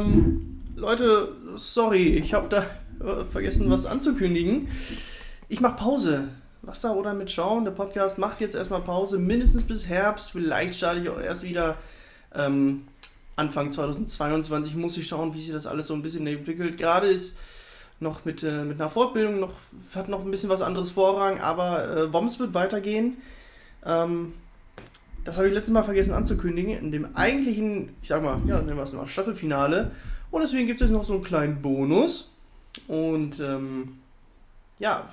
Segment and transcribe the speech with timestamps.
[0.00, 2.62] Ähm, Leute, sorry, ich habe da
[3.04, 4.68] äh, vergessen, was anzukündigen.
[5.48, 6.28] Ich mache Pause.
[6.62, 7.64] Wasser oder mit Schaum.
[7.64, 10.30] Der Podcast macht jetzt erstmal Pause, mindestens bis Herbst.
[10.30, 11.76] Vielleicht starte ich auch erst wieder
[12.34, 12.86] ähm,
[13.36, 14.74] Anfang 2022.
[14.76, 16.76] Muss ich schauen, wie sich das alles so ein bisschen entwickelt.
[16.76, 17.38] Gerade ist
[17.98, 19.52] noch mit, äh, mit einer Fortbildung, noch,
[19.94, 23.18] hat noch ein bisschen was anderes Vorrang, aber äh, WOMS wird weitergehen.
[23.84, 24.34] Ähm,
[25.24, 28.76] das habe ich letztes Mal vergessen anzukündigen, in dem eigentlichen, ich sag mal, ja, nennen
[28.76, 29.90] wir es mal Staffelfinale.
[30.30, 32.30] Und deswegen gibt es jetzt noch so einen kleinen Bonus.
[32.86, 33.98] Und ähm,
[34.78, 35.10] ja,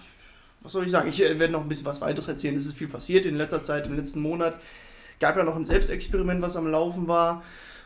[0.61, 1.09] was soll ich sagen?
[1.09, 2.55] Ich äh, werde noch ein bisschen was weiteres erzählen.
[2.55, 4.59] Es ist viel passiert in letzter Zeit, im letzten Monat.
[5.19, 7.43] Gab ja noch ein Selbstexperiment, was am Laufen war.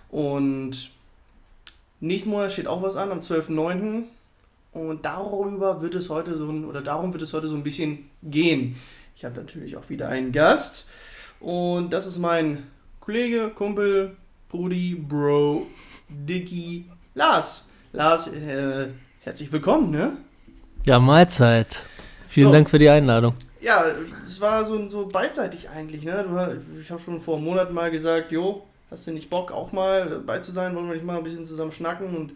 [0.09, 0.91] Und
[2.01, 4.03] nächsten Monat steht auch was an, am 12.09.
[4.73, 8.09] Und darüber wird es heute so ein, oder darum wird es heute so ein bisschen
[8.23, 8.77] gehen.
[9.15, 10.87] Ich habe natürlich auch wieder einen Gast.
[11.41, 12.67] Und das ist mein
[12.99, 14.15] Kollege, Kumpel,
[14.47, 15.65] Brudi, Bro,
[16.07, 17.65] Dicky, Lars.
[17.93, 18.89] Lars, äh,
[19.21, 20.17] herzlich willkommen, ne?
[20.85, 21.83] Ja, Mahlzeit.
[22.27, 22.53] Vielen So.
[22.53, 23.33] Dank für die Einladung.
[23.59, 23.85] Ja,
[24.23, 26.23] es war so, so beidseitig eigentlich, ne?
[26.27, 29.71] Du, ich habe schon vor einem Monat mal gesagt, jo, hast du nicht Bock, auch
[29.71, 30.75] mal dabei zu sein?
[30.75, 32.15] Wollen wir nicht mal ein bisschen zusammen schnacken?
[32.15, 32.33] Und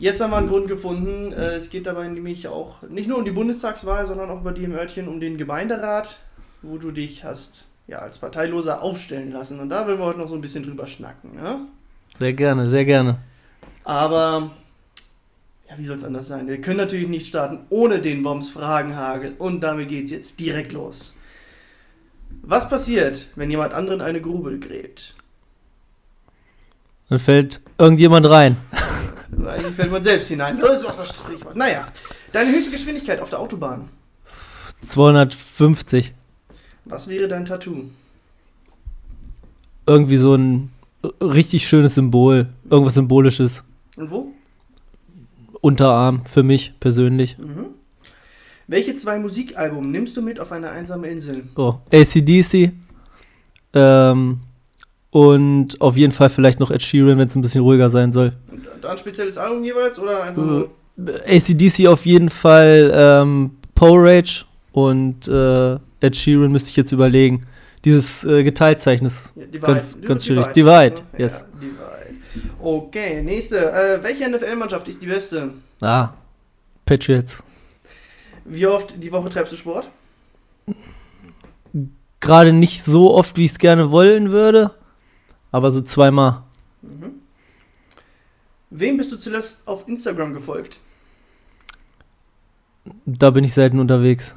[0.00, 1.32] jetzt haben wir einen Grund gefunden.
[1.32, 4.64] Äh, es geht dabei nämlich auch nicht nur um die Bundestagswahl, sondern auch bei dir
[4.64, 6.18] im Örtchen um den Gemeinderat,
[6.62, 9.60] wo du dich hast ja als Parteiloser aufstellen lassen.
[9.60, 11.66] Und da wollen wir heute noch so ein bisschen drüber schnacken, ne?
[12.18, 13.18] Sehr gerne, sehr gerne.
[13.84, 14.52] Aber,
[15.68, 16.46] ja, wie soll es anders sein?
[16.46, 19.34] Wir können natürlich nicht starten ohne den Woms Fragenhagel.
[19.38, 21.14] Und damit geht's jetzt direkt los.
[22.42, 25.14] Was passiert, wenn jemand anderen eine Grube gräbt?
[27.08, 28.56] Dann fällt irgendjemand rein.
[29.46, 30.58] Eigentlich fällt man selbst hinein.
[30.60, 31.56] Das ist auch das Sprichwort.
[31.56, 31.88] Naja,
[32.32, 33.88] deine höchste Geschwindigkeit auf der Autobahn.
[34.84, 36.12] 250.
[36.84, 37.84] Was wäre dein Tattoo?
[39.86, 40.70] Irgendwie so ein
[41.20, 42.48] richtig schönes Symbol.
[42.68, 43.62] Irgendwas Symbolisches.
[43.96, 44.32] Und wo?
[45.60, 47.36] Unterarm für mich persönlich.
[47.38, 47.66] Mhm.
[48.66, 51.44] Welche zwei Musikalbum nimmst du mit auf eine einsame Insel?
[51.56, 52.72] Oh, ACDC.
[53.74, 54.40] Ähm,
[55.10, 58.32] und auf jeden Fall vielleicht noch Ed Sheeran, wenn es ein bisschen ruhiger sein soll.
[58.50, 60.70] Und da ein spezielles Album jeweils oder einfach nur?
[61.26, 67.46] ACDC auf jeden Fall ähm, Power Rage und äh, Ed Sheeran müsste ich jetzt überlegen.
[67.84, 70.08] Dieses äh, Geteiltzeichen ist Ja, ganz, Divide.
[70.08, 70.46] ganz schwierig.
[70.48, 71.18] Divide, Divide, ne?
[71.18, 71.32] yes.
[71.32, 72.50] Ja, Divide.
[72.60, 73.58] Okay, nächste.
[73.72, 75.54] Äh, welche NFL-Mannschaft ist die beste?
[75.80, 76.10] Ah,
[76.84, 77.38] Patriots.
[78.44, 79.88] Wie oft die Woche treibst du Sport?
[82.20, 84.72] Gerade nicht so oft, wie ich es gerne wollen würde,
[85.52, 86.42] aber so zweimal.
[86.82, 87.12] Mhm.
[88.70, 90.78] Wem bist du zuletzt auf Instagram gefolgt?
[93.06, 94.34] Da bin ich selten unterwegs.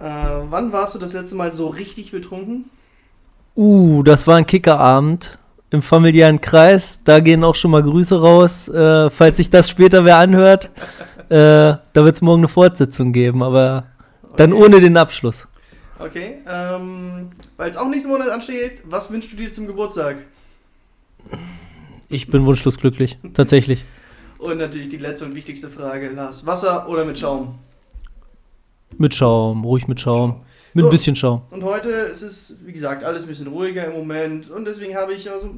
[0.00, 0.04] Äh,
[0.48, 2.64] wann warst du das letzte Mal so richtig betrunken?
[3.56, 5.38] Uh, das war ein Kickerabend
[5.70, 7.00] im familiären Kreis.
[7.04, 8.68] Da gehen auch schon mal Grüße raus.
[8.68, 10.70] Äh, falls sich das später wer anhört,
[11.28, 13.84] äh, da wird es morgen eine Fortsetzung geben, aber
[14.36, 14.64] dann Okay.
[14.64, 15.46] ohne den Abschluss.
[15.98, 17.28] Okay, ähm,
[17.58, 20.16] weil es auch nächsten Monat ansteht, was wünschst du dir zum Geburtstag?
[22.08, 23.84] Ich bin wunschlos glücklich, tatsächlich.
[24.38, 26.46] Und natürlich die letzte und wichtigste Frage, Lars.
[26.46, 27.56] Wasser oder mit Schaum?
[28.98, 30.42] Mit Schaum, ruhig mit Schaum.
[30.74, 30.88] Mit So.
[30.88, 31.42] ein bisschen Schaum.
[31.50, 34.50] Und heute ist es, wie gesagt, alles ein bisschen ruhiger im Moment.
[34.50, 35.50] Und deswegen habe ich also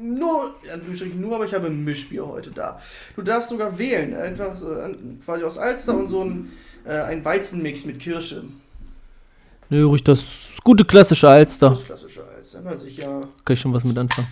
[0.00, 2.80] nur, in Anführungsstrichen nur, aber ich habe ein Mischbier heute da.
[3.14, 4.14] Du darfst sogar wählen.
[4.16, 4.74] Einfach so,
[5.24, 6.52] quasi aus Alster und so ein,
[6.84, 8.44] äh, ein Weizenmix mit Kirsche.
[9.70, 11.70] Nö, ruhig das gute klassische Alster.
[11.70, 13.28] Das klassische Alster, na sicher.
[13.44, 14.28] Kann ich schon was mit anfangen.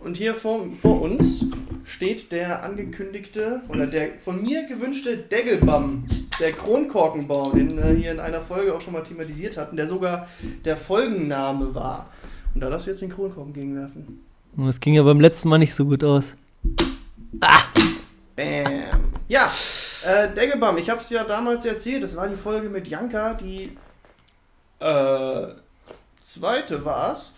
[0.00, 1.44] Und hier vor, vor uns
[1.84, 6.04] steht der angekündigte oder der von mir gewünschte Deggelbaum,
[6.38, 10.28] der Kronkorkenbaum, den wir hier in einer Folge auch schon mal thematisiert hatten, der sogar
[10.64, 12.10] der Folgenname war.
[12.54, 14.24] Und da darfst du jetzt den Kronkorken gegenwerfen.
[14.56, 16.24] Das ging ja beim letzten Mal nicht so gut aus.
[17.32, 19.10] Bam.
[19.26, 19.50] Ja,
[20.06, 23.76] äh, Deggelbaum, ich habe es ja damals erzählt, das war die Folge mit Janka, die
[24.78, 25.46] äh,
[26.28, 27.34] zweite war es.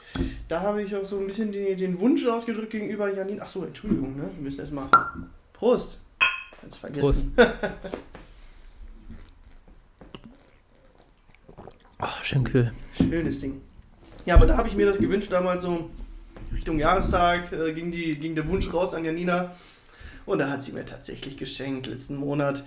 [0.49, 3.41] Da habe ich auch so ein bisschen den, den Wunsch ausgedrückt gegenüber Janine.
[3.43, 4.29] Ach so, Entschuldigung, ne?
[4.35, 4.89] Wir müssen erstmal.
[5.53, 5.99] Prost.
[6.61, 7.35] Ganz vergessen.
[11.99, 12.73] Ach, schön kühl.
[12.97, 13.61] Schönes Ding.
[14.25, 15.91] Ja, aber da habe ich mir das gewünscht damals so
[16.53, 19.55] Richtung Jahrestag äh, ging, die, ging der Wunsch raus an Janina.
[20.27, 22.65] Und da hat sie mir tatsächlich geschenkt, letzten Monat.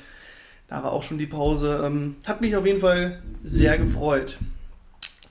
[0.68, 1.82] Da war auch schon die Pause.
[1.84, 4.38] Ähm, hat mich auf jeden Fall sehr gefreut.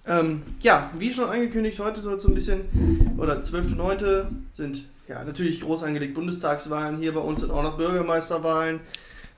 [0.07, 4.27] Ähm, ja, wie schon angekündigt, heute soll es so ein bisschen, oder 12.9.
[4.57, 6.99] sind ja natürlich groß angelegt Bundestagswahlen.
[6.99, 8.81] Hier bei uns sind auch noch Bürgermeisterwahlen.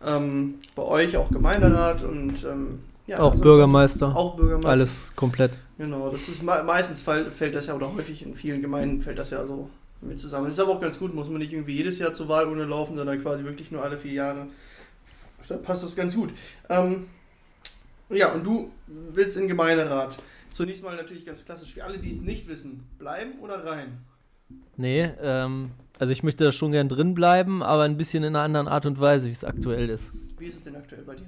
[0.05, 4.14] Ähm, bei euch auch Gemeinderat und ähm, ja, auch Bürgermeister.
[4.14, 4.70] Auch Bürgermeister.
[4.70, 5.52] Alles komplett.
[5.76, 9.44] Genau, das ist meistens fällt das ja oder häufig in vielen Gemeinden fällt das ja
[9.44, 9.69] so
[10.00, 10.46] mit zusammen.
[10.46, 12.64] Das ist aber auch ganz gut, muss man nicht irgendwie jedes Jahr zur Wahl ohne
[12.64, 14.46] laufen, sondern quasi wirklich nur alle vier Jahre.
[15.49, 16.31] Da passt das ganz gut.
[16.69, 17.06] Ähm,
[18.08, 20.19] ja, und du willst in Gemeinderat.
[20.54, 23.98] Zunächst mal natürlich ganz klassisch, für alle, die es nicht wissen, bleiben oder rein?
[24.76, 28.44] Nee, ähm, also ich möchte da schon gern drin bleiben, aber ein bisschen in einer
[28.44, 30.12] anderen Art und Weise, wie es aktuell ist.
[30.38, 31.26] Wie ist es denn aktuell bei dir?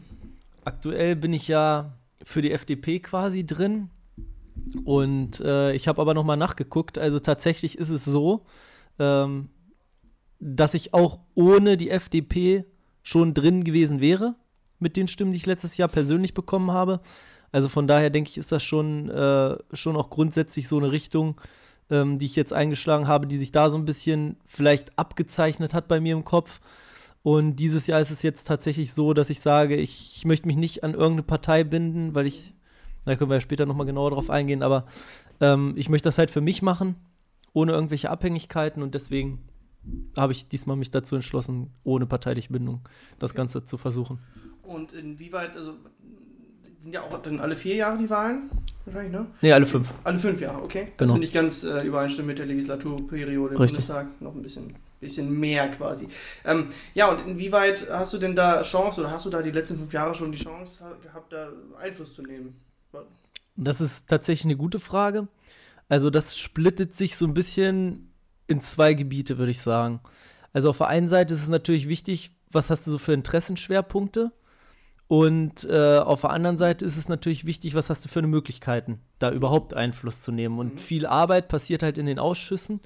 [0.65, 1.93] Aktuell bin ich ja
[2.23, 3.91] für die FDP quasi drin.
[4.85, 6.97] Und äh, ich habe aber nochmal nachgeguckt.
[6.97, 8.47] Also tatsächlich ist es so,
[9.01, 9.49] ähm,
[10.39, 12.65] dass ich auch ohne die FDP
[13.03, 14.37] schon drin gewesen wäre
[14.79, 17.01] mit den Stimmen, die ich letztes Jahr persönlich bekommen habe.
[17.53, 21.41] Also von daher denke ich, ist das schon, äh, schon auch grundsätzlich so eine Richtung,
[21.91, 25.89] ähm, die ich jetzt eingeschlagen habe, die sich da so ein bisschen vielleicht abgezeichnet hat
[25.89, 26.61] bei mir im Kopf.
[27.23, 30.57] Und dieses Jahr ist es jetzt tatsächlich so, dass ich sage, ich, ich möchte mich
[30.57, 32.55] nicht an irgendeine Partei binden, weil ich,
[33.05, 34.87] da können wir ja später nochmal genauer drauf eingehen, aber
[35.41, 36.95] ähm, ich möchte das halt für mich machen,
[37.53, 39.41] ohne irgendwelche Abhängigkeiten und deswegen
[40.17, 42.81] habe ich diesmal mich dazu entschlossen, ohne parteiliche Bindung
[43.19, 43.39] das okay.
[43.39, 44.19] Ganze zu versuchen.
[44.63, 45.75] Und inwieweit, also
[46.87, 48.49] sind ja auch dann alle vier Jahre die Wahlen?
[48.85, 49.27] Wahrscheinlich, ne?
[49.43, 49.93] Nee, alle fünf.
[50.05, 50.93] Alle fünf Jahre, okay.
[50.97, 51.15] Genau.
[51.15, 53.79] Also nicht ganz äh, übereinstimmen mit der Legislaturperiode im Richtig.
[53.79, 54.21] Bundestag.
[54.21, 56.07] Noch ein bisschen, bisschen mehr quasi.
[56.45, 59.79] Ähm, ja, und inwieweit hast du denn da Chance oder hast du da die letzten
[59.79, 61.49] fünf Jahre schon die Chance gehabt, da
[61.81, 62.55] Einfluss zu nehmen?
[63.57, 65.27] Das ist tatsächlich eine gute Frage.
[65.89, 68.13] Also das splittet sich so ein bisschen
[68.47, 69.99] in zwei Gebiete, würde ich sagen.
[70.53, 74.31] Also auf der einen Seite ist es natürlich wichtig, was hast du so für Interessenschwerpunkte?
[75.09, 78.29] Und äh, auf der anderen Seite ist es natürlich wichtig, was hast du für eine
[78.29, 80.59] Möglichkeiten, da überhaupt Einfluss zu nehmen.
[80.59, 80.79] Und mhm.
[80.79, 82.81] viel Arbeit passiert halt in den Ausschüssen.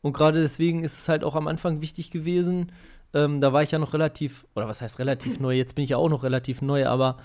[0.00, 2.72] Und gerade deswegen ist es halt auch am Anfang wichtig gewesen.
[3.14, 5.90] Ähm, da war ich ja noch relativ, oder was heißt relativ neu, jetzt bin ich
[5.90, 7.18] ja auch noch relativ neu, aber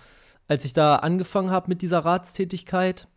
[0.48, 3.08] als ich da angefangen habe mit dieser Ratstätigkeit,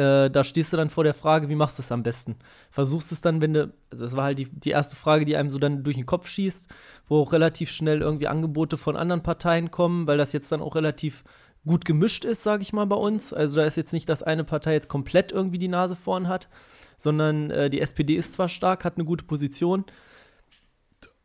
[0.00, 2.36] äh, da stehst du dann vor der Frage, wie machst du es am besten?
[2.70, 5.50] Versuchst es dann, wenn du, also das war halt die, die erste Frage, die einem
[5.50, 6.66] so dann durch den Kopf schießt,
[7.06, 10.74] wo auch relativ schnell irgendwie Angebote von anderen Parteien kommen, weil das jetzt dann auch
[10.74, 11.22] relativ
[11.66, 13.34] gut gemischt ist, sage ich mal, bei uns.
[13.34, 16.48] Also da ist jetzt nicht, dass eine Partei jetzt komplett irgendwie die Nase vorn hat,
[16.96, 19.84] sondern äh, die SPD ist zwar stark, hat eine gute Position,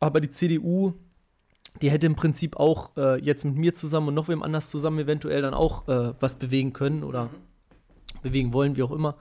[0.02, 0.96] aber die CDU,
[1.82, 5.00] die hätte im Prinzip auch äh, jetzt mit mir zusammen und noch wem anders zusammen
[5.00, 7.55] eventuell dann auch äh, was bewegen können oder mhm
[8.26, 9.16] bewegen wollen, wie auch immer.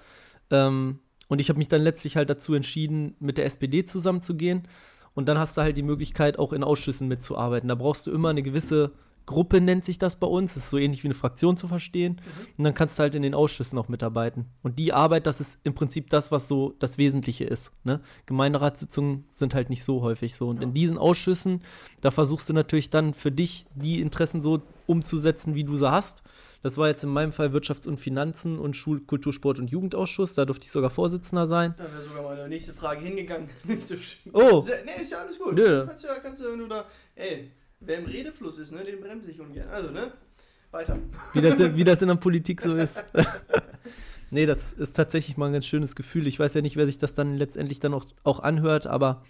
[0.51, 0.99] Ähm,
[1.29, 4.67] und ich habe mich dann letztlich halt dazu entschieden, mit der SPD zusammenzugehen.
[5.15, 7.69] Und dann hast du halt die Möglichkeit, auch in Ausschüssen mitzuarbeiten.
[7.69, 8.93] Da brauchst du immer eine gewisse
[9.27, 10.55] Gruppe, nennt sich das bei uns.
[10.55, 12.15] Das ist so ähnlich wie eine Fraktion zu verstehen.
[12.15, 12.47] Mhm.
[12.59, 14.47] Und dann kannst du halt in den Ausschüssen auch mitarbeiten.
[14.63, 17.71] Und die Arbeit, das ist im Prinzip das, was so das Wesentliche ist.
[17.85, 18.01] Ne?
[18.27, 20.49] Gemeinderatssitzungen sind halt nicht so häufig so.
[20.49, 20.63] Und ja.
[20.65, 21.63] in diesen Ausschüssen,
[22.01, 26.23] da versuchst du natürlich dann für dich die Interessen so umzusetzen, wie du sie hast.
[26.65, 30.33] Das war jetzt in meinem Fall Wirtschafts- und Finanzen und Schul-, Kultur-, Sport- und Jugendausschuss.
[30.33, 31.75] Da durfte ich sogar Vorsitzender sein.
[31.77, 33.51] Da wäre sogar meine nächste Frage hingegangen.
[34.33, 34.65] oh.
[34.67, 35.55] Nee, ist ja alles gut.
[35.57, 35.85] Nö.
[35.87, 36.87] Kannst ja, kannst ja, wenn du da,
[37.17, 37.51] ey,
[37.81, 39.69] wer im Redefluss ist, ne, den bremse ich ungern.
[39.69, 40.11] Also, ne,
[40.71, 40.99] weiter.
[41.35, 42.97] Wie das, wie das in der Politik so ist.
[44.31, 46.27] nee, das ist tatsächlich mal ein ganz schönes Gefühl.
[46.27, 49.23] Ich weiß ja nicht, wer sich das dann letztendlich dann auch, auch anhört, aber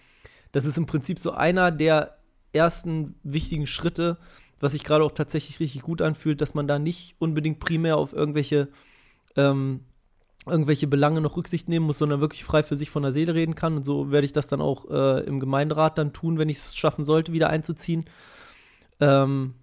[0.53, 2.17] das ist im Prinzip so einer der
[2.53, 4.19] ersten wichtigen Schritte,
[4.59, 8.13] was sich gerade auch tatsächlich richtig gut anfühlt, dass man da nicht unbedingt primär auf
[8.13, 8.69] irgendwelche,
[9.35, 9.81] ähm,
[10.45, 13.55] irgendwelche Belange noch Rücksicht nehmen muss, sondern wirklich frei für sich von der Seele reden
[13.55, 13.75] kann.
[13.77, 16.75] Und so werde ich das dann auch äh, im Gemeinderat dann tun, wenn ich es
[16.75, 18.05] schaffen sollte, wieder einzuziehen.
[18.99, 19.55] Ähm,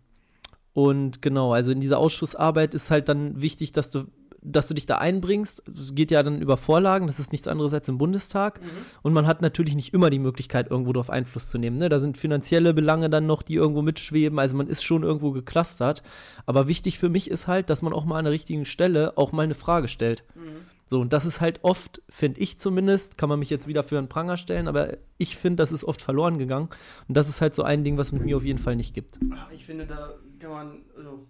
[0.75, 4.07] und genau, also in dieser Ausschussarbeit ist halt dann wichtig, dass du
[4.43, 5.63] dass du dich da einbringst.
[5.95, 8.61] Geht ja dann über Vorlagen, das ist nichts anderes als im Bundestag.
[8.61, 8.67] Mhm.
[9.03, 11.79] Und man hat natürlich nicht immer die Möglichkeit, irgendwo darauf Einfluss zu nehmen.
[11.79, 11.89] Ne?
[11.89, 14.39] Da sind finanzielle Belange dann noch, die irgendwo mitschweben.
[14.39, 16.03] Also man ist schon irgendwo geklustert.
[16.47, 19.33] Aber wichtig für mich ist halt, dass man auch mal an der richtigen Stelle auch
[19.33, 20.25] mal eine Frage stellt.
[20.35, 20.73] Mhm.
[20.93, 23.97] So, und das ist halt oft, finde ich zumindest, kann man mich jetzt wieder für
[23.97, 26.69] einen Pranger stellen, aber ich finde, das ist oft verloren gegangen.
[27.09, 28.93] Und das ist halt so ein Ding, was es mit mir auf jeden Fall nicht
[28.93, 29.19] gibt.
[29.55, 31.27] Ich finde, da kann man, also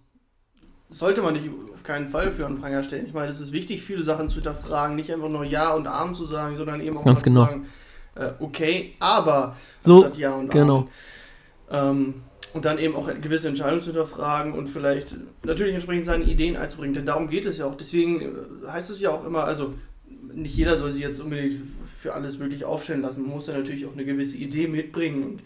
[0.93, 3.05] sollte man nicht auf keinen Fall für einen Pranger stellen.
[3.05, 6.15] Ich meine, es ist wichtig, viele Sachen zu hinterfragen, nicht einfach nur Ja und Arm
[6.15, 7.45] zu sagen, sondern eben auch Ganz mal genau.
[7.45, 7.65] zu sagen,
[8.15, 10.87] äh, okay, aber so, Ja und genau.
[11.69, 11.99] Arm.
[11.99, 12.13] Ähm,
[12.53, 16.93] und dann eben auch gewisse Entscheidungen zu hinterfragen und vielleicht natürlich entsprechend seine Ideen einzubringen.
[16.93, 17.75] Denn darum geht es ja auch.
[17.75, 18.27] Deswegen äh,
[18.67, 19.73] heißt es ja auch immer, also
[20.33, 21.55] nicht jeder soll sich jetzt unbedingt
[21.97, 23.23] für alles wirklich aufstellen lassen.
[23.23, 25.23] Man muss da natürlich auch eine gewisse Idee mitbringen.
[25.23, 25.41] Und,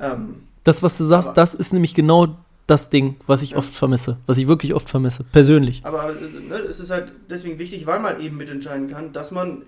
[0.00, 2.36] ähm, das, was du sagst, das ist nämlich genau
[2.68, 3.56] das Ding, was ich Ja.
[3.58, 4.18] oft vermisse.
[4.26, 5.24] Was ich wirklich oft vermisse.
[5.24, 5.80] Persönlich.
[5.84, 9.62] aber äh, ne, es ist halt deswegen wichtig, weil man eben mitentscheiden kann, dass man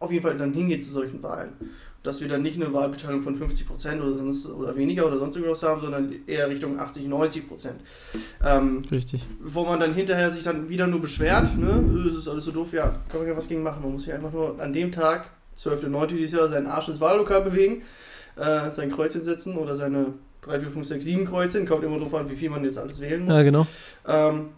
[0.00, 1.50] auf jeden Fall dann hingeht zu solchen Wahlen.
[2.04, 5.62] Dass wir dann nicht eine Wahlbeteiligung von 50% oder, sonst, oder weniger oder sonst irgendwas
[5.64, 7.42] haben, sondern eher Richtung 80, 90%.
[8.44, 9.26] Ähm, Richtig.
[9.42, 12.72] wo man dann hinterher sich dann wieder nur beschwert, ne, es ist alles so doof,
[12.72, 13.82] ja, kann man ja was gegen machen.
[13.82, 16.06] Man muss sich einfach nur an dem Tag, 12.09.
[16.06, 17.82] dieses Jahr, seinen Arsch ins Wahllokal bewegen,
[18.36, 22.14] äh, sein Kreuzchen setzen oder seine 3, 4, 5, 6, 7 Kreuzchen, kommt immer drauf
[22.14, 23.34] an, wie viel man jetzt alles wählen muss.
[23.34, 23.66] Ja, genau.
[24.06, 24.50] Ähm,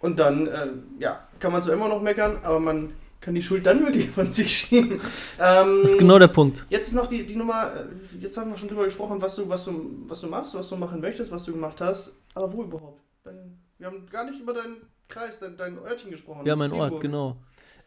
[0.00, 3.66] und dann, äh, ja, kann man zwar immer noch meckern, aber man kann die Schuld
[3.66, 5.00] dann wirklich von sich schieben.
[5.40, 6.66] Ähm, Das ist genau der Punkt.
[6.68, 7.88] Jetzt ist noch die, die Nummer, äh,
[8.20, 10.76] jetzt haben wir schon drüber gesprochen, was du, was, du, was du machst, was du
[10.76, 13.00] machen möchtest, was du gemacht hast, aber wo überhaupt?
[13.24, 14.76] Dein, wir haben gar nicht über deinen
[15.08, 16.46] Kreis, dein, dein Örtchen gesprochen.
[16.46, 17.36] Ja, mein Ort, genau.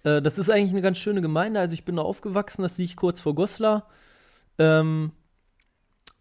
[0.04, 1.60] Äh, das ist eigentlich eine ganz schöne Gemeinde.
[1.60, 3.88] Also ich bin da aufgewachsen, das liegt kurz vor Goslar.
[4.58, 5.12] Ähm,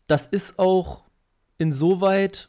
[0.09, 1.05] das ist auch
[1.59, 2.49] insoweit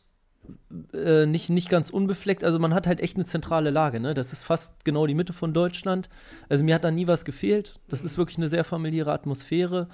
[0.93, 2.43] äh, nicht, nicht ganz unbefleckt.
[2.43, 3.99] Also man hat halt echt eine zentrale Lage.
[3.99, 4.13] Ne?
[4.13, 6.09] Das ist fast genau die Mitte von Deutschland.
[6.47, 7.79] Also mir hat da nie was gefehlt.
[7.87, 9.89] Das ist wirklich eine sehr familiäre Atmosphäre.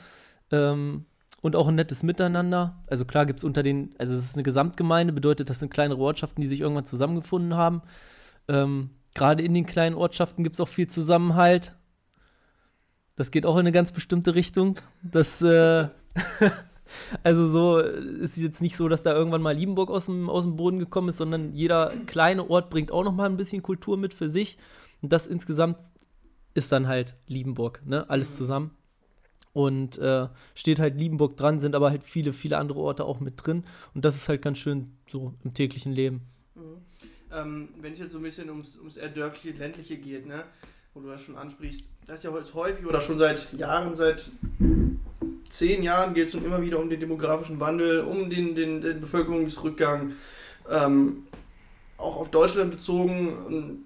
[0.51, 1.05] Ähm,
[1.41, 2.84] und auch ein nettes Miteinander.
[2.88, 6.00] Also klar gibt es unter den, also es ist eine Gesamtgemeinde, bedeutet, das sind kleinere
[6.00, 7.81] Ortschaften, die sich irgendwann zusammengefunden haben.
[8.48, 11.75] Ähm, Gerade in den kleinen Ortschaften gibt es auch viel Zusammenhalt.
[13.15, 14.79] Das geht auch in eine ganz bestimmte Richtung.
[15.03, 15.88] Das, äh,
[17.24, 20.56] also so ist jetzt nicht so, dass da irgendwann mal Liebenburg aus dem, aus dem
[20.56, 24.13] Boden gekommen ist, sondern jeder kleine Ort bringt auch noch mal ein bisschen Kultur mit
[24.13, 24.58] für sich.
[25.01, 25.80] Und das insgesamt
[26.54, 28.10] ist dann halt Liebenburg, ne?
[28.10, 28.72] Alles zusammen.
[29.54, 33.46] Und äh, steht halt Liebenburg dran, sind aber halt viele, viele andere Orte auch mit
[33.46, 33.63] drin.
[33.94, 36.22] Und das ist halt ganz schön so im täglichen Leben.
[36.56, 36.62] Mhm.
[37.32, 40.44] Ähm, wenn es jetzt so ein bisschen ums, ums eher dörfliche, ländliche geht, ne,
[40.94, 44.30] wo du das schon ansprichst, das ist ja heute häufig oder schon seit Jahren, seit
[45.58, 49.02] zehn Jahren geht es schon immer wieder um den demografischen Wandel, um den, den, den
[49.02, 50.14] Bevölkerungsrückgang,
[50.70, 51.28] ähm,
[51.98, 53.86] auch auf Deutschland bezogen.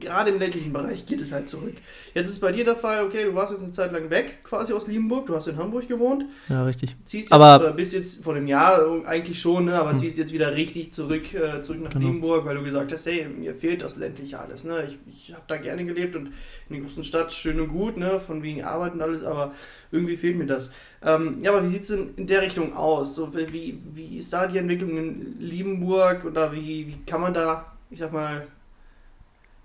[0.00, 1.74] Gerade im ländlichen Bereich geht es halt zurück.
[2.14, 4.72] Jetzt ist bei dir der Fall, okay, du warst jetzt eine Zeit lang weg, quasi
[4.72, 6.96] aus Liebenburg, du hast in Hamburg gewohnt, Ja, richtig.
[7.06, 9.98] ziehst jetzt, Aber- oder bist jetzt vor einem Jahr eigentlich schon, ne, aber Hm.
[9.98, 12.06] ziehst jetzt wieder richtig zurück, äh, zurück nach Genau.
[12.06, 15.44] Liebenburg, weil du gesagt hast, hey, mir fehlt das ländliche alles, ne, ich, ich habe
[15.46, 16.26] da gerne gelebt und
[16.68, 19.52] in der großen Stadt schön und gut, ne, von wegen Arbeit und alles, aber
[19.92, 20.70] irgendwie fehlt mir das.
[21.02, 23.14] Ähm, ja, aber wie sieht es denn in der Richtung aus?
[23.14, 27.72] So, wie, wie ist da die Entwicklung in Liebenburg oder wie, wie kann man da,
[27.90, 28.46] ich sag mal,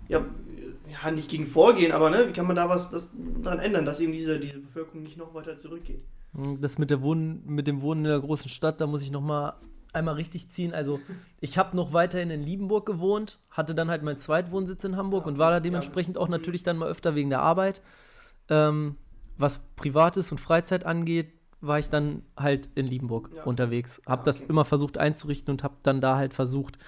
[0.08, 0.24] ja,
[1.02, 3.10] ja, nicht gegen vorgehen, aber ne, wie kann man da was das,
[3.42, 6.02] daran ändern, dass eben diese, diese Bevölkerung nicht noch weiter zurückgeht?
[6.60, 9.22] Das mit, der Wohnen, mit dem Wohnen in der großen Stadt, da muss ich noch
[9.22, 9.54] mal
[9.92, 10.74] einmal richtig ziehen.
[10.74, 11.00] Also
[11.40, 15.28] ich habe noch weiterhin in Liebenburg gewohnt, hatte dann halt meinen Zweitwohnsitz in Hamburg Ja,
[15.28, 15.60] und war da ja.
[15.60, 17.80] dementsprechend auch natürlich dann mal öfter wegen der Arbeit.
[18.48, 18.96] Ähm,
[19.38, 23.44] was Privates und Freizeit angeht, war ich dann halt in Liebenburg Ja.
[23.44, 24.02] unterwegs.
[24.06, 24.50] Habe Ah, das okay.
[24.50, 26.78] immer versucht einzurichten und habe dann da halt versucht,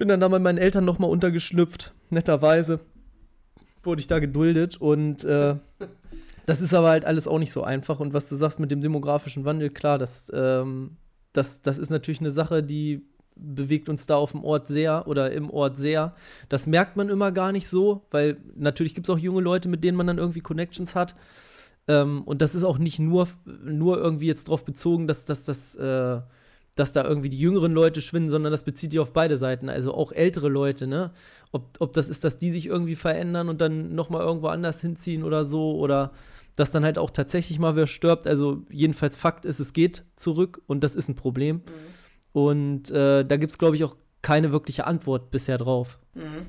[0.00, 2.80] bin dann da mit meinen Eltern noch mal untergeschlüpft, netterweise
[3.82, 5.56] wurde ich da geduldet und äh,
[6.46, 8.00] das ist aber halt alles auch nicht so einfach.
[8.00, 10.96] Und was du sagst mit dem demografischen Wandel, klar, das, ähm,
[11.34, 13.02] das, das ist natürlich eine Sache, die
[13.36, 16.14] bewegt uns da auf dem Ort sehr oder im Ort sehr.
[16.48, 19.84] Das merkt man immer gar nicht so, weil natürlich gibt es auch junge Leute, mit
[19.84, 21.14] denen man dann irgendwie Connections hat.
[21.88, 26.20] Ähm, und das ist auch nicht nur, nur irgendwie jetzt darauf bezogen, dass, dass, äh,
[26.76, 29.68] dass da irgendwie die jüngeren Leute schwinden, sondern das bezieht sich auf beide Seiten.
[29.68, 31.12] Also auch ältere Leute, ne?
[31.52, 35.24] Ob, ob das ist, dass die sich irgendwie verändern und dann nochmal irgendwo anders hinziehen
[35.24, 36.12] oder so oder
[36.56, 38.26] dass dann halt auch tatsächlich mal wer stirbt.
[38.26, 41.62] Also jedenfalls Fakt ist, es geht zurück und das ist ein Problem.
[42.32, 45.98] Und äh, da gibt es, glaube ich, auch keine wirkliche Antwort bisher drauf.
[46.14, 46.46] Mhm.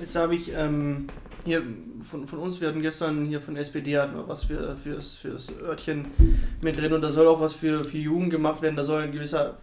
[0.00, 1.06] Jetzt habe ich ähm,
[1.44, 1.62] hier
[2.10, 5.14] von, von uns, wir hatten gestern hier von der SPD hatten wir was für, fürs,
[5.16, 6.06] fürs Örtchen
[6.60, 8.76] mit drin und da soll auch was für, für Jugend gemacht werden.
[8.76, 9.58] Da soll ein gewisser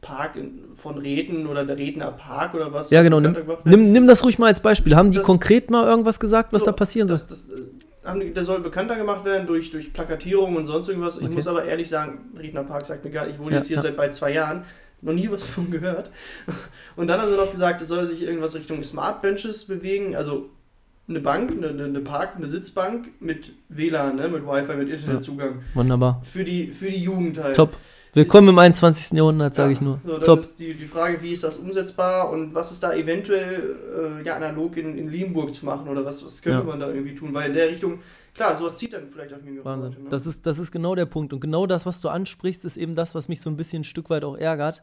[0.00, 0.32] Park
[0.76, 2.90] von Räten oder der Redner Park oder was.
[2.90, 3.20] Ja, genau.
[3.20, 3.34] Nimm,
[3.64, 4.94] nimm, nimm das ruhig mal als Beispiel.
[4.96, 7.16] Haben die Das- konkret mal irgendwas gesagt, was So, da passieren soll?
[7.18, 7.62] das, das, äh,
[8.08, 11.18] haben die, der soll bekannter gemacht werden durch, durch Plakatierung und sonst irgendwas.
[11.18, 11.34] Ich Okay.
[11.34, 13.76] muss aber ehrlich sagen, Redner Park sagt mir gar nicht, ich wohne Ja, jetzt hier
[13.76, 13.82] ja.
[13.82, 14.62] seit bald zwei Jahren,
[15.00, 16.10] noch nie was von gehört.
[16.96, 20.50] Und dann haben sie noch gesagt, es soll sich irgendwas Richtung Smart Benches bewegen, also
[21.08, 25.62] eine Bank, eine, eine Park, eine Sitzbank mit WLAN, ne, mit Wi-Fi, mit Internetzugang.
[25.74, 26.20] Wunderbar.
[26.24, 27.56] Für die, für die Jugend halt.
[27.56, 27.76] Top.
[28.14, 29.16] Willkommen im 21.
[29.16, 30.00] Jahrhundert, sage ich nur.
[30.04, 30.40] So, Top.
[30.40, 33.76] ist die, die Frage, wie ist das umsetzbar und was ist da eventuell
[34.22, 36.64] äh, ja, analog in, in Limburg zu machen oder was, was könnte Ja.
[36.64, 37.32] man da irgendwie tun?
[37.32, 38.00] Weil in der Richtung,
[38.38, 39.90] klar, sowas zieht dann vielleicht auch jüngere Wahnsinn.
[39.90, 40.02] Leute.
[40.04, 40.08] Ne?
[40.08, 41.32] Das ist, das ist genau der Punkt.
[41.32, 43.84] Und genau das, was du ansprichst, ist eben das, was mich so ein bisschen ein
[43.84, 44.82] Stück weit auch ärgert.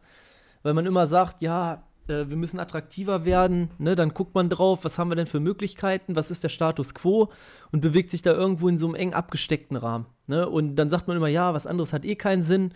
[0.61, 3.95] Weil man immer sagt, ja, äh, wir müssen attraktiver werden, ne?
[3.95, 7.31] dann guckt man drauf, was haben wir denn für Möglichkeiten, was ist der Status quo
[7.71, 10.05] und bewegt sich da irgendwo in so einem eng abgesteckten Rahmen.
[10.27, 10.47] Ne?
[10.47, 12.73] Und dann sagt man immer, ja, was anderes hat eh keinen Sinn,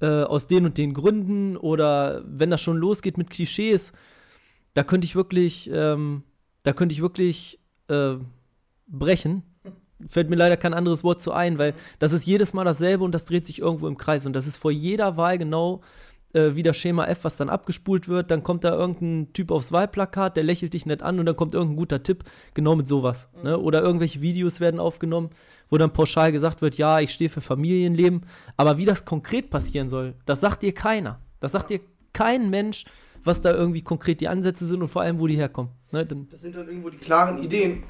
[0.00, 3.92] äh, aus den und den Gründen oder wenn das schon losgeht mit Klischees,
[4.74, 6.22] da könnte ich wirklich, ähm,
[6.62, 7.58] da könnte ich wirklich
[7.88, 8.14] äh,
[8.86, 9.42] brechen.
[10.06, 13.12] Fällt mir leider kein anderes Wort zu ein, weil das ist jedes Mal dasselbe und
[13.12, 14.26] das dreht sich irgendwo im Kreis.
[14.26, 15.80] Und das ist vor jeder Wahl genau
[16.34, 18.30] äh, wie das Schema F, was dann abgespult wird.
[18.30, 21.54] Dann kommt da irgendein Typ aufs Wahlplakat, der lächelt dich nett an und dann kommt
[21.54, 22.24] irgendein guter Tipp,
[22.54, 23.28] genau mit sowas.
[23.36, 23.42] Mhm.
[23.44, 23.58] Ne?
[23.58, 25.30] Oder irgendwelche Videos werden aufgenommen,
[25.70, 28.26] wo dann pauschal gesagt wird, ja, ich stehe für Familienleben.
[28.56, 31.20] Aber wie das konkret passieren soll, das sagt dir keiner.
[31.40, 31.80] Das sagt dir
[32.12, 32.84] kein Mensch,
[33.24, 35.72] was da irgendwie konkret die Ansätze sind und vor allem, wo die herkommen.
[35.92, 36.04] Ne?
[36.04, 37.82] das sind dann irgendwo die klaren Ideen.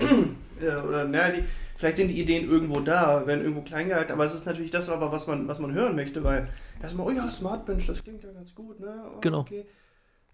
[0.62, 1.45] Oder naja, die,
[1.77, 4.88] vielleicht sind die Ideen irgendwo da, werden irgendwo klein gehalten, aber es ist natürlich das
[4.88, 6.47] aber, was man, was man hören möchte, weil
[6.83, 9.05] erstmal, oh ja, Smartbench, das klingt ja ganz gut, ne?
[9.07, 9.41] Oh, genau.
[9.41, 9.65] Okay.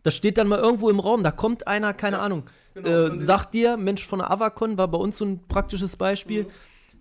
[0.03, 2.89] Das steht dann mal irgendwo im Raum, da kommt einer, keine ja, Ahnung, genau.
[2.89, 6.45] äh, sagt dir, Mensch von der Avacon war bei uns so ein praktisches Beispiel.
[6.45, 6.49] Mhm.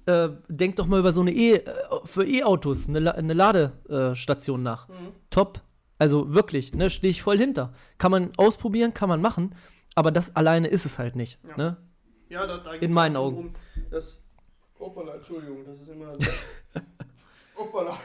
[0.05, 4.89] Äh, denk doch mal über so eine E, äh, für E-Autos, eine, eine Ladestation nach.
[4.89, 5.13] Mhm.
[5.29, 5.61] Top.
[5.97, 7.73] Also wirklich, ne, stehe ich voll hinter.
[7.97, 9.55] Kann man ausprobieren, kann man machen,
[9.95, 11.39] aber das alleine ist es halt nicht.
[11.47, 11.57] Ja.
[11.57, 11.77] Ne?
[12.33, 13.37] Ja, da, da In meinen Augen.
[13.37, 13.53] Um
[13.91, 14.19] das,
[14.79, 16.13] Hoppala, Entschuldigung, das ist immer.
[17.55, 17.95] Hoppala.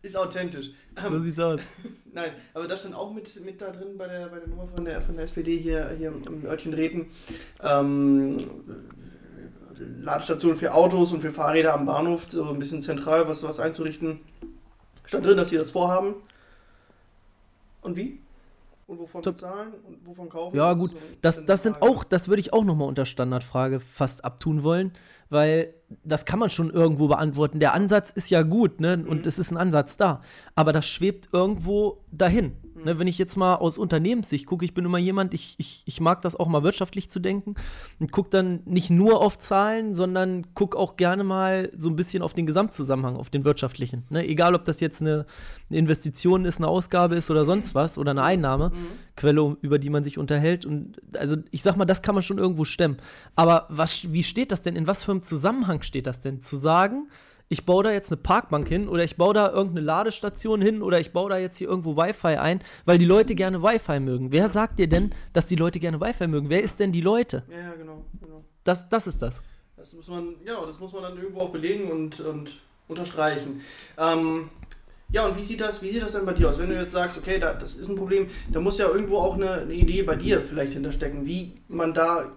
[0.00, 0.70] ist authentisch.
[0.98, 1.60] So ähm, sieht's aus.
[2.14, 4.86] Nein, aber das stand auch mit, mit da drin bei der, bei der Nummer von
[4.86, 7.10] der, von der SPD hier, hier im Örtchen Reden.
[7.62, 8.48] Ähm,
[9.98, 14.20] Ladestationen für Autos und für Fahrräder am Bahnhof, so ein bisschen zentral was, was einzurichten.
[15.04, 16.14] Stand drin, dass sie das vorhaben.
[17.82, 18.18] Und wie?
[18.90, 20.56] Und wovon bezahlen und wovon kaufen?
[20.56, 20.90] Ja, gut,
[21.22, 24.92] das, das sind auch, das würde ich auch nochmal unter Standardfrage fast abtun wollen,
[25.30, 27.58] weil das kann man schon irgendwo beantworten.
[27.58, 29.04] Der Ansatz ist ja gut, ne?
[29.06, 29.28] Und mhm.
[29.28, 30.20] es ist ein Ansatz da.
[30.54, 32.52] Aber das schwebt irgendwo dahin.
[32.74, 32.84] Mhm.
[32.84, 32.98] Ne?
[32.98, 36.22] Wenn ich jetzt mal aus Unternehmenssicht gucke, ich bin immer jemand, ich, ich, ich mag
[36.22, 37.54] das auch mal wirtschaftlich zu denken
[37.98, 42.22] und gucke dann nicht nur auf Zahlen, sondern gucke auch gerne mal so ein bisschen
[42.22, 44.04] auf den Gesamtzusammenhang, auf den wirtschaftlichen.
[44.10, 44.26] Ne?
[44.26, 45.26] Egal, ob das jetzt eine,
[45.68, 49.56] eine, Investition ist, eine Ausgabe ist oder sonst was oder eine Einnahmequelle, mhm.
[49.60, 50.64] über die man sich unterhält.
[50.66, 52.98] Und also ich sag mal, das kann man schon irgendwo stemmen.
[53.34, 54.76] Aber was, wie steht das denn?
[54.76, 56.42] In was für einem Zusammenhang Zusammenhang steht das denn?
[56.42, 57.08] Zu sagen,
[57.48, 61.00] ich baue da jetzt eine Parkbank hin oder ich baue da irgendeine Ladestation hin oder
[61.00, 64.30] ich baue da jetzt hier irgendwo Wi-Fi ein, weil die Leute gerne Wi-Fi mögen.
[64.30, 66.48] Wer sagt dir denn, dass die Leute gerne Wi-Fi mögen?
[66.48, 67.42] Wer ist denn die Leute?
[67.50, 68.04] Ja, ja, genau.
[68.20, 68.44] genau.
[68.64, 69.42] Das, das ist das.
[69.76, 73.60] Das muss man, genau, das muss man dann irgendwo auch belegen und, und unterstreichen.
[73.98, 74.50] Ähm,
[75.10, 76.58] ja, und wie sieht das, wie sieht das denn bei dir aus?
[76.58, 79.34] Wenn du jetzt sagst, okay, da, das ist ein Problem, da muss ja irgendwo auch
[79.34, 82.30] eine, eine Idee bei dir vielleicht hinterstecken, wie man da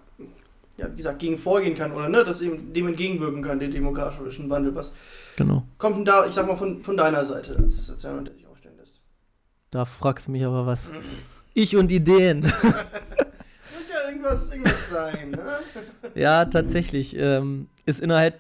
[0.78, 4.50] ja, wie gesagt, gegen vorgehen kann oder ne, dass eben dem entgegenwirken kann, den demografischen
[4.50, 4.74] Wandel.
[4.76, 4.94] Was
[5.36, 5.64] genau.
[5.78, 8.78] kommt denn da, ich sag mal, von, von deiner Seite als, jemand, der sich aufstellen
[8.80, 9.00] lässt?
[9.70, 10.90] Da fragst du mich aber was.
[10.90, 11.04] Mhm.
[11.54, 12.42] Ich und Ideen.
[12.42, 12.52] Muss
[13.92, 15.60] ja irgendwas, irgendwas sein, ne?
[16.16, 17.16] Ja, tatsächlich.
[17.18, 18.40] Ähm, ist innerhalb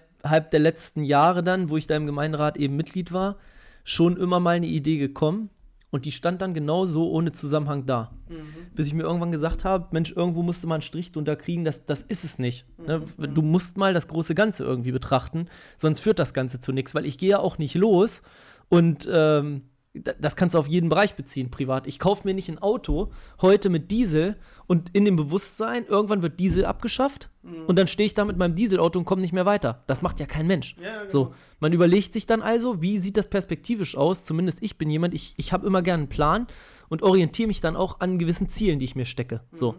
[0.52, 3.36] der letzten Jahre dann, wo ich da im Gemeinderat eben Mitglied war,
[3.84, 5.50] schon immer mal eine Idee gekommen,
[5.94, 8.12] und die stand dann genau so ohne Zusammenhang da.
[8.28, 8.74] Mhm.
[8.74, 11.86] Bis ich mir irgendwann gesagt habe, Mensch, irgendwo musste man einen Strich drunter kriegen, das,
[11.86, 12.66] das ist es nicht.
[12.80, 12.98] Ne?
[12.98, 13.06] Mhm.
[13.18, 13.30] Ne?
[13.30, 15.46] Du musst mal das große Ganze irgendwie betrachten,
[15.78, 18.24] sonst führt das Ganze zu nichts, weil ich gehe ja auch nicht los
[18.70, 19.62] und ähm,
[19.94, 21.86] das kannst du auf jeden Bereich beziehen, privat.
[21.86, 26.40] Ich kaufe mir nicht ein Auto heute mit Diesel und in dem Bewusstsein, irgendwann wird
[26.40, 27.66] Diesel abgeschafft mhm.
[27.68, 29.84] und dann stehe ich da mit meinem Dieselauto und komme nicht mehr weiter.
[29.86, 30.76] Das macht ja kein Mensch.
[30.82, 31.12] Ja, genau.
[31.12, 34.24] So, man überlegt sich dann also, wie sieht das perspektivisch aus?
[34.24, 36.48] Zumindest ich bin jemand, ich, ich habe immer gerne einen Plan
[36.90, 39.42] und orientiere mich dann auch an gewissen Zielen, die ich mir stecke.
[39.52, 39.58] Mhm.
[39.58, 39.76] So.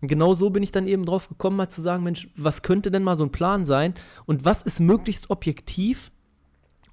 [0.00, 2.90] Und genau so bin ich dann eben drauf gekommen, mal zu sagen, Mensch, was könnte
[2.90, 3.94] denn mal so ein Plan sein
[4.26, 6.12] und was ist möglichst objektiv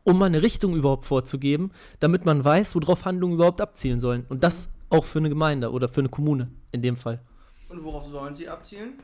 [0.03, 4.25] um mal eine Richtung überhaupt vorzugeben, damit man weiß, worauf Handlungen überhaupt abzielen sollen.
[4.29, 7.21] Und das auch für eine Gemeinde oder für eine Kommune in dem Fall.
[7.69, 8.99] Und worauf sollen sie abzielen?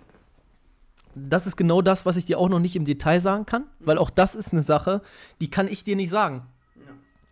[1.15, 3.97] Das ist genau das, was ich dir auch noch nicht im Detail sagen kann, weil
[3.97, 5.01] auch das ist eine Sache,
[5.41, 6.45] die kann ich dir nicht sagen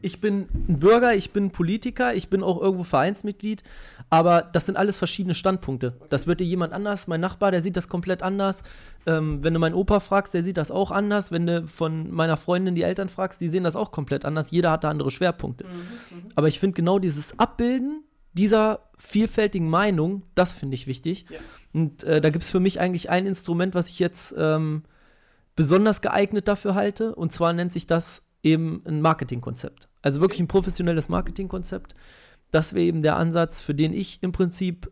[0.02, 3.64] ich bin ein Bürger, ich bin Politiker, ich bin auch irgendwo Vereinsmitglied,
[4.10, 5.94] aber das sind alles verschiedene Standpunkte.
[6.10, 8.62] Das wird dir jemand anders, mein Nachbar, der sieht das komplett anders.
[9.08, 11.32] Ähm, wenn du meinen Opa fragst, der sieht das auch anders.
[11.32, 14.52] Wenn du von meiner Freundin die Eltern fragst, die sehen das auch komplett anders.
[14.52, 15.66] Jeder hat da andere Schwerpunkte.
[15.66, 16.32] Mhm, mhm.
[16.36, 21.26] aber ich finde genau dieses Abbilden dieser vielfältigen Meinung, das finde ich wichtig.
[21.30, 21.40] Ja.
[21.74, 24.84] Und äh, da gibt es für mich eigentlich ein Instrument, was ich jetzt ähm,
[25.56, 27.16] besonders geeignet dafür halte.
[27.16, 29.87] Und zwar nennt sich das eben ein Marketingkonzept.
[30.02, 31.96] Also wirklich ein professionelles Marketingkonzept.
[32.52, 34.92] Das wäre eben der Ansatz, für den ich im Prinzip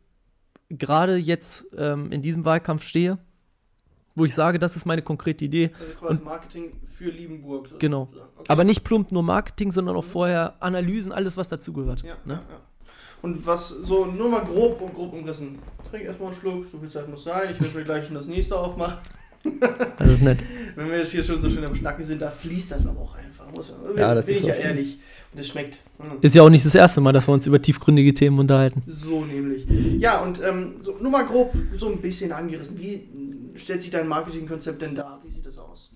[0.69, 3.17] gerade jetzt ähm, in diesem Wahlkampf stehe,
[4.15, 5.71] wo ich sage, das ist meine konkrete Idee.
[5.79, 7.67] Also quasi und, Marketing für Liebenburg.
[7.67, 7.79] Sozusagen.
[7.79, 8.09] Genau.
[8.37, 8.45] Okay.
[8.47, 12.03] Aber nicht plump nur Marketing, sondern auch vorher Analysen, alles, was dazugehört.
[12.03, 12.33] Ja, ne?
[12.33, 12.61] ja, ja.
[13.21, 15.59] Und was so nur mal grob und grob umrissen.
[15.89, 17.49] Trink erstmal einen Schluck, so viel Zeit muss sein.
[17.51, 18.97] Ich vielleicht gleich schon das nächste aufmachen.
[19.97, 20.39] Das ist nett.
[20.75, 23.15] Wenn wir jetzt hier schon so schön am Schnacken sind, da fließt das aber auch
[23.15, 23.49] einfach.
[23.55, 24.63] Muss man, Ja, das bin ist ich ja schön.
[24.65, 24.99] ehrlich.
[25.34, 25.77] Und es schmeckt.
[25.99, 26.03] Mm.
[26.21, 28.84] Ist ja auch nicht das erste Mal, dass wir uns über tiefgründige Themen unterhalten.
[28.88, 29.65] So nämlich.
[29.99, 32.79] Ja, und ähm, so, nur mal grob so ein bisschen angerissen.
[32.79, 33.08] Wie
[33.58, 35.21] stellt sich dein Marketingkonzept denn dar?
[35.23, 35.91] Wie sieht das aus?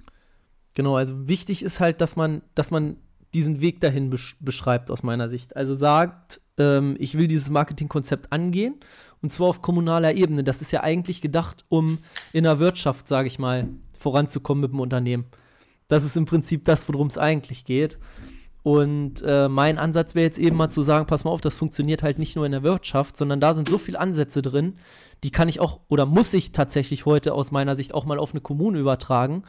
[0.75, 2.97] Genau, also wichtig ist halt, dass man, dass man
[3.33, 5.55] diesen Weg dahin besch beschreibt, aus meiner Sicht.
[5.55, 8.75] Also sagt, ähm, ich will dieses Marketingkonzept angehen
[9.21, 10.43] und zwar auf kommunaler Ebene.
[10.43, 11.99] Das ist ja eigentlich gedacht, um
[12.33, 15.25] in der Wirtschaft, sage ich mal, voranzukommen mit dem Unternehmen.
[15.87, 17.97] Das ist im Prinzip das, worum es eigentlich geht.
[18.61, 22.03] Und äh, mein Ansatz wäre jetzt eben mal zu sagen, pass mal auf, das funktioniert
[22.03, 24.75] halt nicht nur in der Wirtschaft, sondern da sind so viele Ansätze drin,
[25.23, 28.31] die kann ich auch oder muss ich tatsächlich heute aus meiner Sicht auch mal auf
[28.31, 29.43] eine Kommune übertragen.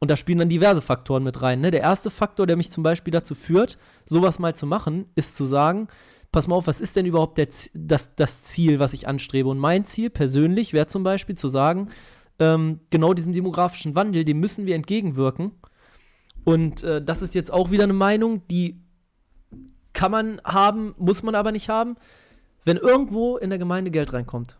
[0.00, 1.60] Und da spielen dann diverse Faktoren mit rein.
[1.60, 1.70] Ne?
[1.70, 5.46] Der erste Faktor, der mich zum Beispiel dazu führt, sowas mal zu machen, ist zu
[5.46, 5.86] sagen,
[6.32, 9.48] pass mal auf, was ist denn überhaupt der, das, das Ziel, was ich anstrebe?
[9.48, 11.90] Und mein Ziel persönlich wäre zum Beispiel zu sagen,
[12.38, 15.52] ähm, genau diesem demografischen Wandel, dem müssen wir entgegenwirken.
[16.44, 18.80] Und äh, das ist jetzt auch wieder eine Meinung, die
[19.92, 21.96] kann man haben, muss man aber nicht haben.
[22.64, 24.58] Wenn irgendwo in der Gemeinde Geld reinkommt,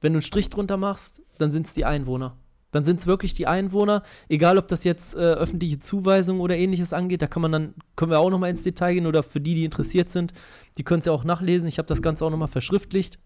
[0.00, 2.36] wenn du einen Strich drunter machst, dann sind es die Einwohner.
[2.74, 6.92] Dann sind es wirklich die Einwohner, egal ob das jetzt äh, öffentliche Zuweisungen oder ähnliches
[6.92, 9.54] angeht, da kann man dann, können wir auch nochmal ins Detail gehen oder für die,
[9.54, 10.32] die interessiert sind,
[10.76, 11.68] die können es ja auch nachlesen.
[11.68, 13.20] Ich habe das Ganze auch nochmal verschriftlicht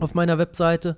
[0.00, 0.96] auf meiner Webseite.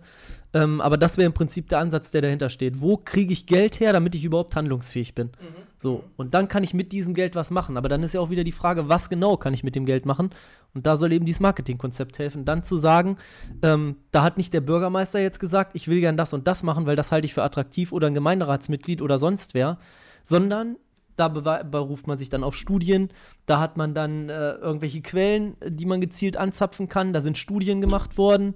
[0.54, 2.80] Ähm, aber das wäre im Prinzip der Ansatz, der dahinter steht.
[2.80, 5.30] Wo kriege ich Geld her, damit ich überhaupt handlungsfähig bin?
[5.78, 7.76] So, und dann kann ich mit diesem Geld was machen.
[7.76, 10.06] Aber dann ist ja auch wieder die Frage, was genau kann ich mit dem Geld
[10.06, 10.30] machen?
[10.72, 13.18] Und da soll eben dieses Marketingkonzept helfen, dann zu sagen,
[13.62, 16.87] ähm, da hat nicht der Bürgermeister jetzt gesagt, ich will gern das und das machen,
[16.87, 19.78] weil das halte ich für attraktiv oder ein Gemeinderatsmitglied oder sonst wer,
[20.22, 20.76] sondern
[21.16, 23.09] da beruft man sich dann auf Studien,
[23.46, 27.80] da hat man dann äh, irgendwelche Quellen, die man gezielt anzapfen kann, da sind Studien
[27.80, 28.54] gemacht worden,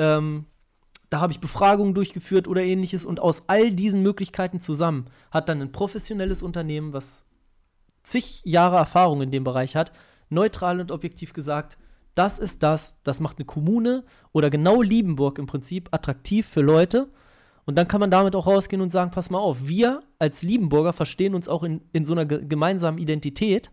[0.00, 0.46] ähm,
[1.10, 5.60] da habe ich Befragungen durchgeführt oder ähnliches und aus all diesen Möglichkeiten zusammen hat dann
[5.60, 7.26] ein professionelles Unternehmen, was
[8.02, 9.92] zig Jahre Erfahrung in dem Bereich hat,
[10.30, 11.76] neutral und objektiv gesagt,
[12.14, 17.08] das ist das, das macht eine Kommune oder genau Liebenburg im Prinzip attraktiv für Leute.
[17.66, 20.92] Und dann kann man damit auch rausgehen und sagen, pass mal auf, wir als Liebenburger
[20.92, 23.70] verstehen uns auch in, in so einer ge gemeinsamen Identität.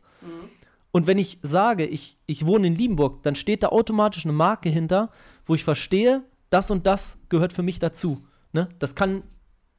[0.97, 4.67] Und wenn ich sage, ich, ich wohne in Liebenburg, dann steht da automatisch eine Marke
[4.67, 5.11] hinter,
[5.45, 8.25] wo ich verstehe, das und das gehört für mich dazu.
[8.51, 8.67] Ne?
[8.79, 9.21] Das kann,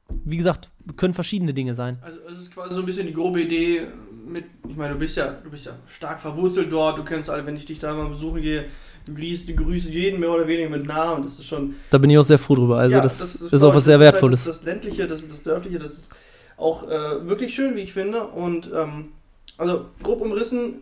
[0.07, 1.99] wie gesagt, können verschiedene Dinge sein.
[2.01, 3.81] Also es ist quasi so ein bisschen die grobe Idee
[4.25, 7.45] mit, ich meine, du bist ja, du bist ja stark verwurzelt dort, du kennst alle,
[7.45, 8.67] wenn ich dich da mal besuchen gehe,
[9.05, 12.11] du grüßt, du grüßt jeden mehr oder weniger mit Namen, das ist schon Da bin
[12.11, 12.77] ich auch sehr froh drüber.
[12.77, 13.63] Also Ja, das, ist, toll.
[13.63, 14.39] auch was sehr Das ist Wertvolles.
[14.45, 16.11] Halt das, das ländliche, das ist das dörfliche, das ist
[16.55, 18.23] auch äh, wirklich schön, wie ich finde.
[18.23, 19.09] Und ähm,
[19.57, 20.75] also grob umrissen,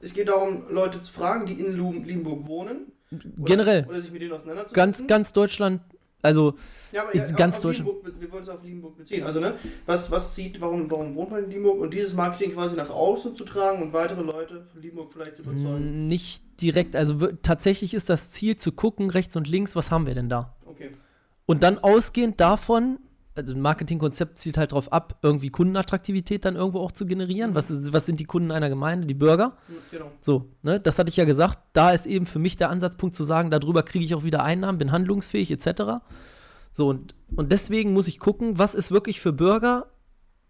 [0.00, 1.72] es geht darum, Leute zu fragen, die in
[2.04, 2.92] Liebenburg wohnen.
[3.10, 3.86] Generell.
[3.88, 4.74] Oder sich mit denen auseinanderzusetzen.
[4.74, 5.80] Ganz, ganz Deutschland,
[6.20, 6.54] also
[6.92, 7.72] ja, aber ist ja, ganz auf.
[7.72, 9.22] Liebenburg, wir wollen es auf Liebenburg beziehen.
[9.24, 9.54] Also, ne,
[9.86, 11.80] was, was zieht, warum, warum wohnt man in Liebenburg?
[11.80, 15.42] Und dieses Marketing quasi nach außen zu tragen und weitere Leute von Liebenburg vielleicht zu
[15.42, 16.08] überzeugen.
[16.08, 20.14] nicht direkt, also tatsächlich ist das Ziel zu gucken, rechts und links, was haben wir
[20.14, 20.56] denn da?
[20.66, 20.90] Okay.
[21.46, 22.98] Und dann ausgehend davon,
[23.38, 27.52] also ein Marketingkonzept zielt halt darauf ab, irgendwie Kundenattraktivität dann irgendwo auch zu generieren.
[27.52, 27.54] Mhm.
[27.54, 29.06] Was, ist, was sind die Kunden einer Gemeinde?
[29.06, 29.56] Die Bürger.
[29.90, 30.10] Genau.
[30.20, 31.58] So, ne, das hatte ich ja gesagt.
[31.72, 34.76] Da ist eben für mich der Ansatzpunkt zu sagen, darüber kriege ich auch wieder Einnahmen,
[34.78, 36.02] bin handlungsfähig etc.
[36.72, 39.86] So, und, und deswegen muss ich gucken, was ist wirklich für Bürger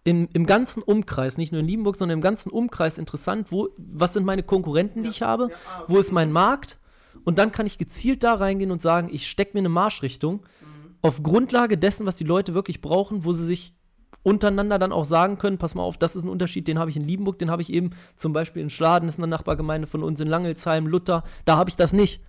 [0.04, 4.14] im, im ganzen Umkreis, nicht nur in Liebenburg, sondern im ganzen Umkreis interessant, wo, was
[4.14, 5.12] sind meine Konkurrenten, die Ja.
[5.12, 6.78] ich habe, Ja, ah, wo ist mein Markt
[7.24, 10.77] und dann kann ich gezielt da reingehen und sagen, ich stecke mir eine Marschrichtung Mhm.
[11.02, 13.74] Auf Grundlage dessen, was die Leute wirklich brauchen, wo sie sich
[14.22, 16.96] untereinander dann auch sagen können, pass mal auf, das ist ein Unterschied, den habe ich
[16.96, 20.02] in Liebenburg, den habe ich eben zum Beispiel in Schladen, das ist eine Nachbargemeinde von
[20.02, 22.20] uns, in Langelsheim, Luther, da habe ich das nicht.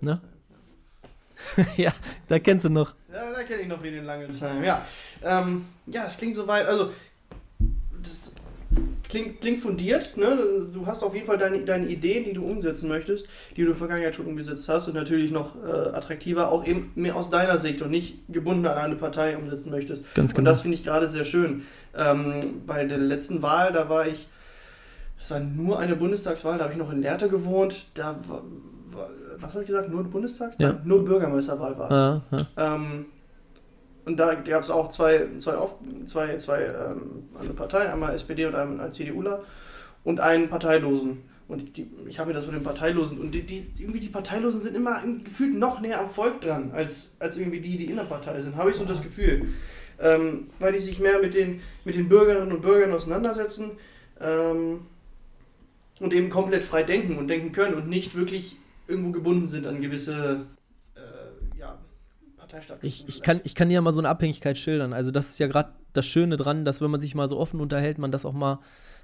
[0.00, 0.20] Ne?
[1.76, 1.92] ja,
[2.28, 2.94] da kennst du noch.
[3.12, 4.64] Ja, da kenne ich noch wen in Langelsheim.
[4.64, 4.84] Ja,
[5.22, 6.90] ähm, ja, es klingt soweit, also
[9.08, 10.38] klingt, klingt fundiert, ne?
[10.72, 13.68] Du hast auf jeden Fall deine, deine Ideen, die du umsetzen möchtest, die du in
[13.68, 17.58] der Vergangenheit schon umgesetzt hast und natürlich noch äh, attraktiver, auch eben mehr aus deiner
[17.58, 20.04] Sicht und nicht gebunden an eine Partei umsetzen möchtest.
[20.14, 20.50] Ganz Und genau.
[20.50, 21.62] das finde ich gerade sehr schön.
[21.96, 24.28] Ähm, bei der letzten Wahl, da war ich,
[25.18, 28.42] das war nur eine Bundestagswahl, da habe ich noch in Lehrte gewohnt, da war,
[28.92, 30.56] war was habe ich gesagt, nur Bundestags?
[30.58, 30.68] Ja.
[30.72, 31.96] Nein, nur Bürgermeisterwahl war es.
[32.30, 32.74] Ja, ja.
[32.74, 33.06] Ähm,
[34.06, 35.74] und da gab es auch zwei, zwei, Auf,
[36.06, 39.44] zwei, zwei ähm, eine Partei, einmal SPD und einmal ein CDUler
[40.04, 41.18] und einen Parteilosen.
[41.48, 44.60] Und die, ich habe mir das von den Parteilosen und die, die, irgendwie die Parteilosen
[44.60, 47.96] sind immer im- gefühlt noch näher am Volk dran, als, als irgendwie die, die in
[47.96, 48.56] der Partei sind.
[48.56, 49.46] Habe ich so das Gefühl.
[50.00, 53.72] Ähm, weil die sich mehr mit den, mit den Bürgerinnen und Bürgern auseinandersetzen
[54.20, 54.80] ähm,
[56.00, 58.56] und eben komplett frei denken und denken können und nicht wirklich
[58.88, 60.46] irgendwo gebunden sind an gewisse
[62.48, 62.86] Parteistatuten.
[62.86, 63.22] Ich, ich, vielleicht.
[63.24, 64.92] kann, ich kann dir ja mal so eine Abhängigkeit schildern.
[64.92, 67.60] Also, das ist ja gerade das Schöne dran, dass wenn man sich mal so offen
[67.60, 68.60] unterhält, man das auch mal,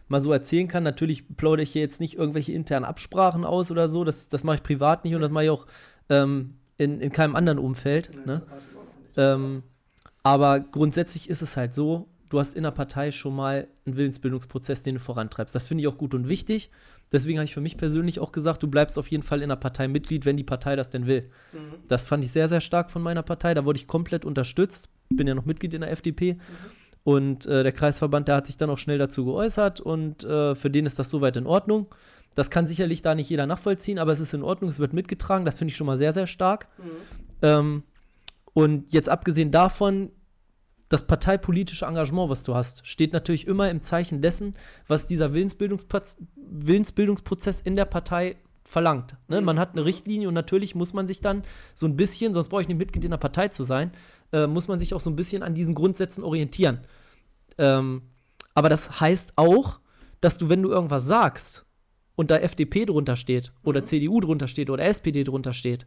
[0.09, 0.83] mal so erzählen kann.
[0.83, 4.05] Natürlich plaudere ich hier jetzt nicht irgendwelche internen Absprachen aus oder so.
[4.05, 5.67] Das, das mache ich privat nicht und das mache ich auch
[6.09, 8.11] ähm, in, in keinem anderen Umfeld.
[8.15, 8.43] Nee, Ne?
[8.47, 9.19] ich.
[9.19, 9.63] Ähm,
[10.23, 14.83] aber grundsätzlich ist es halt so, du hast in der Partei schon mal einen Willensbildungsprozess,
[14.83, 15.55] den du vorantreibst.
[15.55, 16.71] Das finde ich auch gut und wichtig.
[17.13, 19.57] Deswegen habe ich für mich persönlich auch gesagt, du bleibst auf jeden Fall in der
[19.57, 21.31] Partei Mitglied, wenn die Partei das denn will.
[21.53, 21.75] Mhm.
[21.87, 23.55] Das fand ich sehr, sehr stark von meiner Partei.
[23.55, 24.89] Da wurde ich komplett unterstützt.
[25.11, 26.39] Bin ja noch Mitglied in der FDP.
[27.05, 30.71] Und äh, der Kreisverband, der hat sich dann auch schnell dazu geäußert und äh, für
[30.71, 31.93] den ist das soweit in Ordnung.
[32.35, 35.45] Das kann sicherlich da nicht jeder nachvollziehen, aber es ist in Ordnung, es wird mitgetragen.
[35.45, 36.69] Das finde ich schon mal sehr, sehr stark.
[36.79, 36.85] Mhm.
[37.43, 37.83] Ähm,
[38.55, 40.11] und jetzt abgesehen davon,
[40.93, 44.55] das parteipolitische Engagement, was du hast, steht natürlich immer im Zeichen dessen,
[44.89, 49.17] was dieser Willensbildungsprozess, Willensbildungsprozess in der Partei verlangt.
[49.29, 49.41] Ne?
[49.41, 52.61] Man hat eine Richtlinie und natürlich muss man sich dann so ein bisschen, sonst brauche
[52.63, 53.93] ich nicht Mitglied in der Partei zu sein,
[54.33, 56.81] äh, muss man sich auch so ein bisschen an diesen Grundsätzen orientieren.
[57.57, 58.03] Ähm,
[58.55, 59.81] aber das heißt auch,
[60.21, 61.65] dass du, wenn du irgendwas sagst
[62.17, 63.87] und da FDP drunter steht oder Mhm.
[63.87, 65.87] CDU drunter steht oder SPD drunter steht,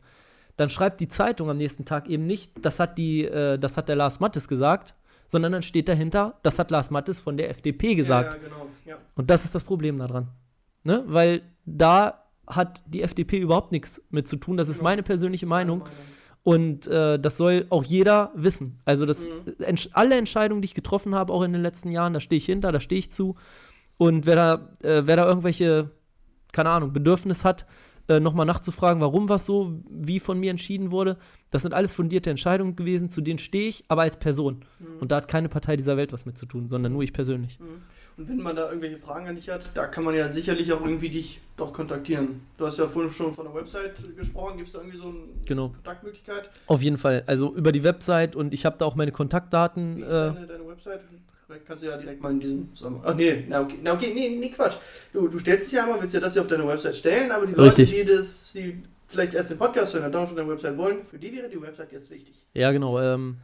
[0.57, 3.89] dann schreibt die Zeitung am nächsten Tag eben nicht, das hat, die, äh, das hat
[3.89, 4.93] der Lars Mattes gesagt,
[5.27, 8.35] sondern dann steht dahinter, das hat Lars Mattes von der FDP gesagt.
[8.35, 8.67] Ja, ja, genau.
[8.85, 8.95] Ja.
[9.15, 10.27] Und das ist das Problem daran.
[10.83, 11.03] Ne?
[11.07, 14.55] Weil da hat die FDP überhaupt nichts mit zu tun.
[14.55, 14.83] Das ist Ja.
[14.83, 15.83] meine persönliche Meinung.
[16.43, 18.79] Und äh, das soll auch jeder wissen.
[18.85, 19.55] Also das, Mhm.
[19.63, 22.45] entsch alle Entscheidungen, die ich getroffen habe, auch in den letzten Jahren, da stehe ich
[22.45, 23.35] hinter, da stehe ich zu.
[23.97, 24.53] Und wer da,
[24.87, 25.89] äh, wer da irgendwelche,
[26.51, 27.65] keine Ahnung, Bedürfnis hat,
[28.07, 31.17] äh, nochmal nachzufragen, warum was so wie von mir entschieden wurde,
[31.51, 34.63] das sind alles fundierte Entscheidungen gewesen, zu denen stehe ich, aber als Person.
[34.79, 34.85] Mhm.
[34.99, 37.59] Und da hat keine Partei dieser Welt was mit zu tun, sondern nur ich persönlich.
[37.59, 37.81] Mhm.
[38.17, 40.79] Und wenn man da irgendwelche Fragen an dich hat, da kann man ja sicherlich auch
[40.81, 42.39] irgendwie dich doch kontaktieren.
[42.57, 44.55] Du hast ja vorhin schon von der Website gesprochen.
[44.55, 45.69] Gibt es da irgendwie so eine Genau.
[45.69, 46.49] Kontaktmöglichkeit?
[46.67, 47.23] Auf jeden Fall.
[47.27, 49.97] Also über die Website und ich habe da auch meine Kontaktdaten.
[49.97, 51.01] Wie ist Äh, deine, deine Website?
[51.45, 53.03] Vielleicht kannst du ja direkt mal in diesem Zusammenhang.
[53.05, 54.77] Ach nee, na okay, na okay, nee, nee, Quatsch.
[55.13, 57.45] Du, du stellst es ja einmal, willst ja das hier auf deine Website stellen, aber
[57.45, 57.91] die Richtig.
[57.91, 61.05] Leute, die das, die vielleicht erst den Podcast hören und dann von deiner Website wollen,
[61.05, 62.33] für die wäre die Website jetzt wichtig.
[62.53, 62.99] Ja, genau.
[62.99, 63.37] Ähm,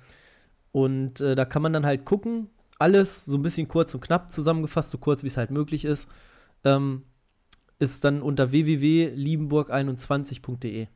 [0.72, 4.32] und äh, da kann man dann halt gucken, alles so ein bisschen kurz und knapp
[4.32, 6.10] zusammengefasst, so kurz wie es halt möglich ist,
[6.64, 7.04] ähm,
[7.78, 10.88] ist dann unter www.liebenburg21.de.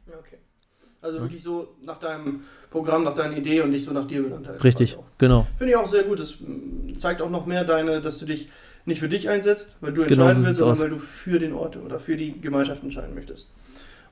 [1.05, 1.23] Also Ja.
[1.23, 2.41] wirklich so nach deinem
[2.71, 4.47] Programm, nach deiner Idee und nicht so nach dir benannt.
[4.47, 4.63] halt.
[4.63, 5.45] Richtig, genau.
[5.59, 6.19] Finde ich auch sehr gut.
[6.19, 8.49] Das mm, zeigt auch noch mehr deine, dass du dich
[8.85, 10.81] nicht für dich einsetzt, weil du Genau entscheiden so willst, sondern aus.
[10.83, 13.49] weil du für den Ort oder für die Gemeinschaft entscheiden möchtest.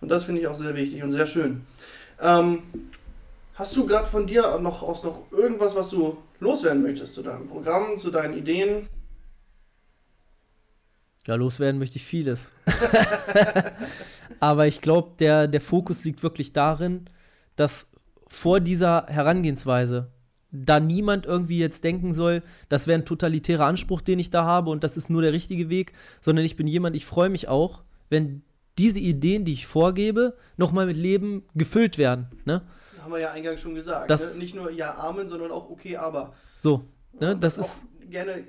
[0.02, 1.62] Und das finde ich auch sehr wichtig und sehr schön.
[2.22, 2.60] Ähm,
[3.56, 7.48] hast du gerade von dir noch aus noch irgendwas, was du loswerden möchtest zu deinem
[7.48, 8.88] Programm, zu deinen Ideen?
[11.26, 12.50] Ja, loswerden möchte ich vieles.
[14.40, 17.06] Aber ich glaube, der, der Fokus liegt wirklich darin,
[17.56, 17.88] dass
[18.28, 20.12] vor dieser Herangehensweise
[20.52, 24.70] da niemand irgendwie jetzt denken soll, das wäre ein totalitärer Anspruch, den ich da habe
[24.70, 27.84] und das ist nur der richtige Weg, sondern ich bin jemand, ich freue mich auch,
[28.10, 28.44] wenn
[28.78, 32.28] diese Ideen, die ich vorgebe, nochmal mit Leben gefüllt werden.
[32.46, 32.62] Ne?
[33.02, 34.10] Haben wir ja eingangs schon gesagt.
[34.10, 34.40] Das- ne?
[34.40, 36.34] Nicht nur ja, Amen, sondern auch okay, aber.
[36.58, 36.84] So,
[37.20, 37.36] ne?
[37.36, 38.44] Das ist Gerne,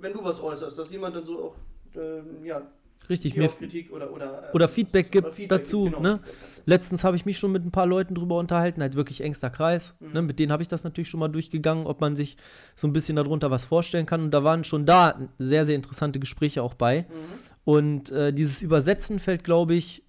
[0.00, 1.56] wenn du was äußerst, dass jemand dann so auch,
[1.96, 2.62] ähm, ja,
[3.08, 3.36] richtig.
[3.36, 6.18] Mir, Kritik oder, oder, äh, oder Feedback gibt oder Feedback dazu, gibt, ne?
[6.18, 6.62] Feedback dazu.
[6.64, 9.96] Letztens habe ich mich schon mit ein paar Leuten drüber unterhalten, halt wirklich engster Kreis.
[10.00, 10.12] Mhm.
[10.12, 12.36] Ne, mit denen habe ich das natürlich schon mal durchgegangen, ob man sich
[12.76, 14.22] so ein bisschen darunter was vorstellen kann.
[14.22, 17.02] Und da waren schon da sehr, sehr interessante Gespräche auch bei.
[17.02, 17.52] Mhm.
[17.64, 20.04] Und äh, dieses Übersetzen fällt, glaube ich,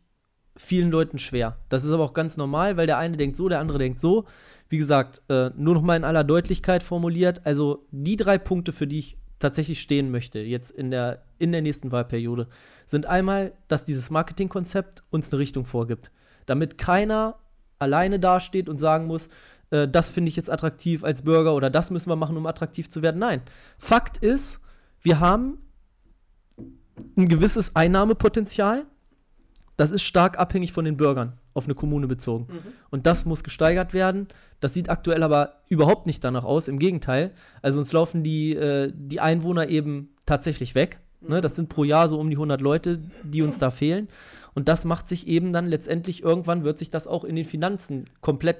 [0.55, 1.57] vielen Leuten schwer.
[1.69, 4.25] Das ist aber auch ganz normal, weil der eine denkt so, der andere denkt so.
[4.69, 7.45] Wie gesagt, äh, nur noch mal in aller Deutlichkeit formuliert.
[7.45, 11.61] Also die drei Punkte, für die ich tatsächlich stehen möchte, jetzt in der, in der
[11.61, 12.47] nächsten Wahlperiode,
[12.85, 16.11] sind einmal, dass dieses Marketingkonzept uns eine Richtung vorgibt.
[16.45, 17.35] Damit keiner
[17.79, 19.27] alleine dasteht und sagen muss,
[19.69, 22.89] äh, das finde ich jetzt attraktiv als Bürger oder das müssen wir machen, um attraktiv
[22.89, 23.19] zu werden.
[23.19, 23.41] Nein.
[23.77, 24.59] Fakt ist,
[25.01, 25.59] wir haben
[27.17, 28.85] ein gewisses Einnahmepotenzial.
[29.77, 32.47] Das ist stark abhängig von den Bürgern auf eine Kommune bezogen.
[32.49, 32.59] Mhm.
[32.89, 34.27] Und das muss gesteigert werden.
[34.59, 36.67] Das sieht aktuell aber überhaupt nicht danach aus.
[36.67, 37.31] Im Gegenteil.
[37.61, 40.99] Also uns laufen die, äh, die Einwohner eben tatsächlich weg.
[41.21, 41.41] Ne?
[41.41, 44.07] Das sind pro Jahr so um die 100 Leute, die uns da fehlen.
[44.53, 48.09] Und das macht sich eben dann letztendlich, irgendwann wird sich das auch in den Finanzen
[48.21, 48.57] komplett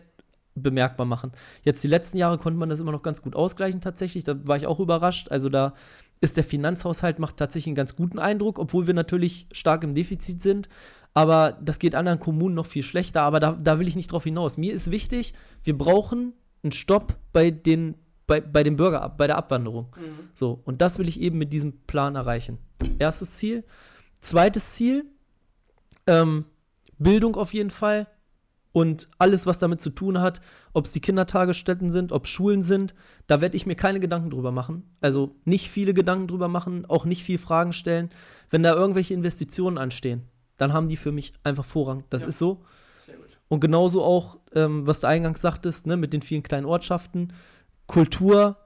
[0.56, 1.32] bemerkbar machen.
[1.64, 4.24] Jetzt die letzten Jahre konnte man das immer noch ganz gut ausgleichen tatsächlich.
[4.24, 5.32] Da war ich auch überrascht.
[5.32, 5.74] Also da
[6.22, 10.42] ist der Finanzhaushalt macht tatsächlich einen ganz guten Eindruck, obwohl wir natürlich stark im Defizit
[10.42, 10.70] sind.
[11.14, 13.22] Aber das geht anderen Kommunen noch viel schlechter.
[13.24, 14.58] Aber da, da will ich nicht drauf hinaus.
[14.58, 17.96] Mir ist wichtig, wir brauchen einen Stopp bei den
[18.26, 19.94] bei, bei dem Bürger, bei der Abwanderung.
[19.98, 20.30] Mhm.
[20.34, 22.58] So, und das will ich eben mit diesem Plan erreichen.
[23.00, 23.66] Erstes Ziel.
[24.22, 25.06] Zweites Ziel,
[26.08, 26.46] ähm,
[26.98, 28.08] Bildung auf jeden Fall
[28.72, 30.42] und alles, was damit zu tun hat,
[30.74, 32.96] ob es die Kindertagesstätten sind, ob Schulen sind,
[33.28, 34.96] da werde ich mir keine Gedanken drüber machen.
[35.02, 38.10] Also nicht viele Gedanken drüber machen, auch nicht viel Fragen stellen.
[38.50, 40.24] Wenn da irgendwelche Investitionen anstehen,
[40.58, 42.04] dann haben die für mich einfach Vorrang.
[42.10, 42.28] Das Ja.
[42.30, 42.64] ist so.
[43.50, 47.34] Und genauso auch, ähm, was du eingangs sagtest, ne, mit den vielen kleinen Ortschaften.
[47.88, 48.58] Kultur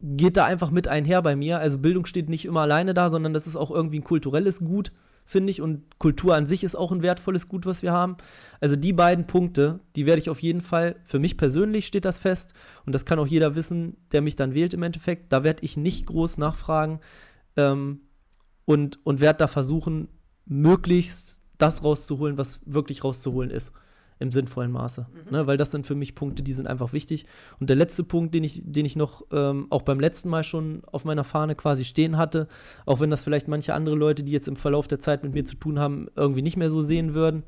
[0.00, 1.58] geht da einfach mit einher bei mir.
[1.60, 4.92] Also Bildung steht nicht immer alleine da, sondern das ist auch irgendwie ein kulturelles Gut,
[5.24, 5.60] finde ich.
[5.62, 8.16] Und Kultur an sich ist auch ein wertvolles Gut, was wir haben.
[8.60, 12.18] Also die beiden Punkte, die werde ich auf jeden Fall, für mich persönlich steht das
[12.18, 12.52] fest.
[12.86, 15.32] Und das kann auch jeder wissen, der mich dann wählt im Endeffekt.
[15.32, 17.00] Da werde ich nicht groß nachfragen
[17.56, 18.00] ähm,
[18.64, 20.08] und, und werde da versuchen,
[20.46, 23.72] möglichst das rauszuholen, was wirklich rauszuholen ist.
[24.20, 25.06] Im sinnvollen Maße.
[25.32, 25.46] Ne?
[25.48, 27.26] Weil das sind für mich Punkte, die sind einfach wichtig.
[27.58, 30.82] Und der letzte Punkt, den ich, den ich noch ähm, auch beim letzten Mal schon
[30.84, 32.46] auf meiner Fahne quasi stehen hatte,
[32.86, 35.44] auch wenn das vielleicht manche andere Leute, die jetzt im Verlauf der Zeit mit mir
[35.44, 37.42] zu tun haben, irgendwie nicht mehr so sehen würden.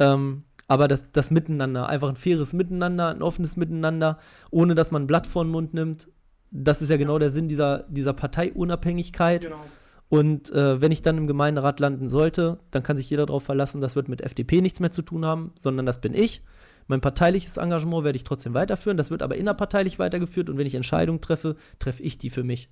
[0.00, 4.18] Ähm, aber das, das Miteinander, einfach ein faires Miteinander, ein offenes Miteinander,
[4.50, 6.08] ohne dass man ein Blatt vor den Mund nimmt.
[6.50, 9.44] Das ist ja genau der Sinn dieser, dieser Parteiunabhängigkeit.
[9.44, 9.64] Genau.
[10.12, 13.80] Und äh, wenn ich dann im Gemeinderat landen sollte, dann kann sich jeder darauf verlassen,
[13.80, 16.42] das wird mit FDP nichts mehr zu tun haben, sondern das bin ich.
[16.86, 20.74] Mein parteiliches Engagement werde ich trotzdem weiterführen, das wird aber innerparteilich weitergeführt und wenn ich
[20.74, 22.68] Entscheidungen treffe, treffe ich die für mich.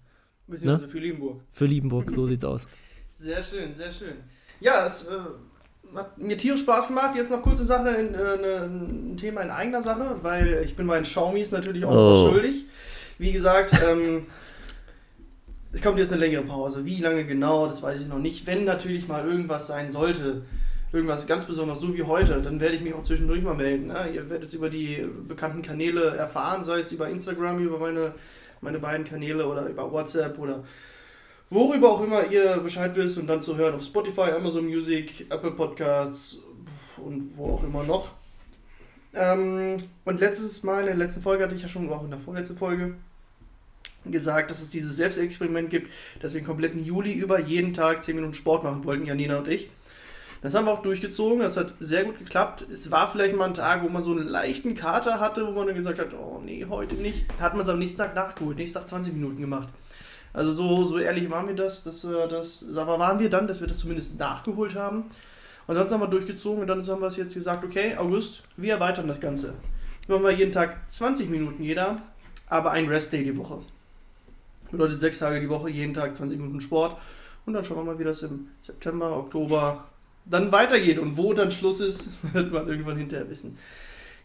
[0.48, 1.40] Beziehungsweise für Liebenburg.
[1.50, 2.66] Für Liebenburg, so sieht's aus.
[3.16, 4.16] Sehr schön, sehr schön.
[4.60, 7.16] Ja, es äh, hat mir tierisch Spaß gemacht.
[7.16, 10.84] Jetzt noch kurze Sache, in, äh, ne, ein Thema in eigener Sache, weil ich bin
[10.84, 11.94] meinen Xiaomis natürlich auch Oh.
[12.24, 12.66] noch schuldig.
[13.16, 14.26] Wie gesagt, ähm,
[15.72, 16.84] es kommt jetzt eine längere Pause.
[16.84, 18.46] Wie lange genau, das weiß ich noch nicht.
[18.46, 20.42] Wenn natürlich mal irgendwas sein sollte,
[20.92, 23.88] irgendwas ganz besonders, so wie heute, dann werde ich mich auch zwischendurch mal melden.
[23.88, 24.10] Ne?
[24.12, 28.14] Ihr werdet es über die bekannten Kanäle erfahren, sei es über Instagram, über meine,
[28.60, 30.64] meine beiden Kanäle oder über WhatsApp oder
[31.50, 35.52] worüber auch immer ihr Bescheid wisst und dann zu hören auf Spotify, Amazon Music, Apple
[35.52, 36.38] Podcasts
[36.96, 38.10] und wo auch immer noch.
[39.14, 42.20] Ähm, und letztes Mal, in der letzten Folge hatte ich ja schon, auch in der
[42.20, 42.94] vorletzten Folge,
[44.04, 48.16] gesagt, dass es dieses Selbstexperiment gibt, dass wir den kompletten Juli über jeden Tag 10
[48.16, 49.70] Minuten Sport machen wollten, Janina und ich.
[50.42, 52.64] Das haben wir auch durchgezogen, das hat sehr gut geklappt.
[52.72, 55.66] Es war vielleicht mal ein Tag, wo man so einen leichten Kater hatte, wo man
[55.66, 57.26] dann gesagt hat, oh nee, heute nicht.
[57.38, 59.68] Hat man es am nächsten Tag nachgeholt, nächsten Tag 20 Minuten gemacht.
[60.32, 63.60] Also so, so ehrlich waren wir das, dass wir das, wir, waren wir dann, dass
[63.60, 65.04] wir das zumindest nachgeholt haben.
[65.66, 68.74] Und sonst haben wir durchgezogen und dann haben wir es jetzt gesagt, okay, August, wir
[68.74, 69.54] erweitern das Ganze.
[70.00, 72.00] Jetzt machen wir jeden Tag 20 Minuten jeder,
[72.48, 73.58] aber ein Rest-Day die Woche.
[74.70, 76.96] Bedeutet sechs Tage die Woche, jeden Tag 20 Minuten Sport.
[77.46, 79.84] Und dann schauen wir mal, wie das im September, Oktober
[80.24, 80.98] dann weitergeht.
[80.98, 83.58] Und wo dann Schluss ist, wird man irgendwann hinterher wissen.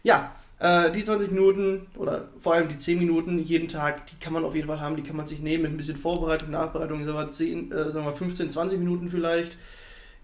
[0.02, 4.32] Ja, äh, die 20 Minuten oder vor allem die 10 Minuten jeden Tag, die kann
[4.32, 7.04] man auf jeden Fall haben, die kann man sich nehmen mit ein bisschen Vorbereitung, Nachbereitung,
[7.04, 9.56] sagen wir, 10, äh, sagen wir 15, 20 Minuten vielleicht.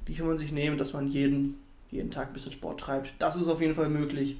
[0.08, 3.12] Die kann man sich nehmen, dass man jeden, jeden Tag ein bisschen Sport treibt.
[3.18, 4.38] Das ist auf jeden Fall möglich.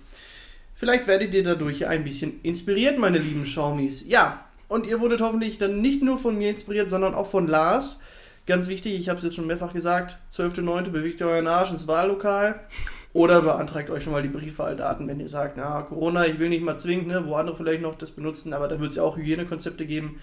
[0.75, 4.05] Vielleicht werdet ihr dadurch ein bisschen inspiriert, meine lieben Xiaomis.
[4.09, 8.01] Ja, und ihr wurdet hoffentlich dann nicht nur von mir inspiriert, sondern auch von Lars.
[8.47, 10.91] Ganz wichtig, ich habe es jetzt schon mehrfach gesagt, 12.09.
[10.91, 12.59] bewegt euren Arsch ins Wahllokal
[13.13, 16.65] oder beantragt euch schon mal die Briefwahldaten, wenn ihr sagt, na, Corona, ich will nicht
[16.65, 19.17] mal zwingen, ne, wo andere vielleicht noch das benutzen, aber da wird es ja auch
[19.17, 20.19] Hygienekonzepte geben.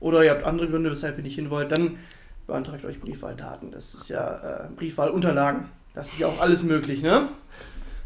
[0.00, 1.98] Oder ihr habt andere Gründe, weshalb ihr nicht hin wollt, dann
[2.46, 3.70] beantragt euch Briefwahldaten.
[3.70, 5.66] Das ist ja äh, Briefwahlunterlagen.
[5.94, 7.28] Das ist ja auch alles möglich, ne?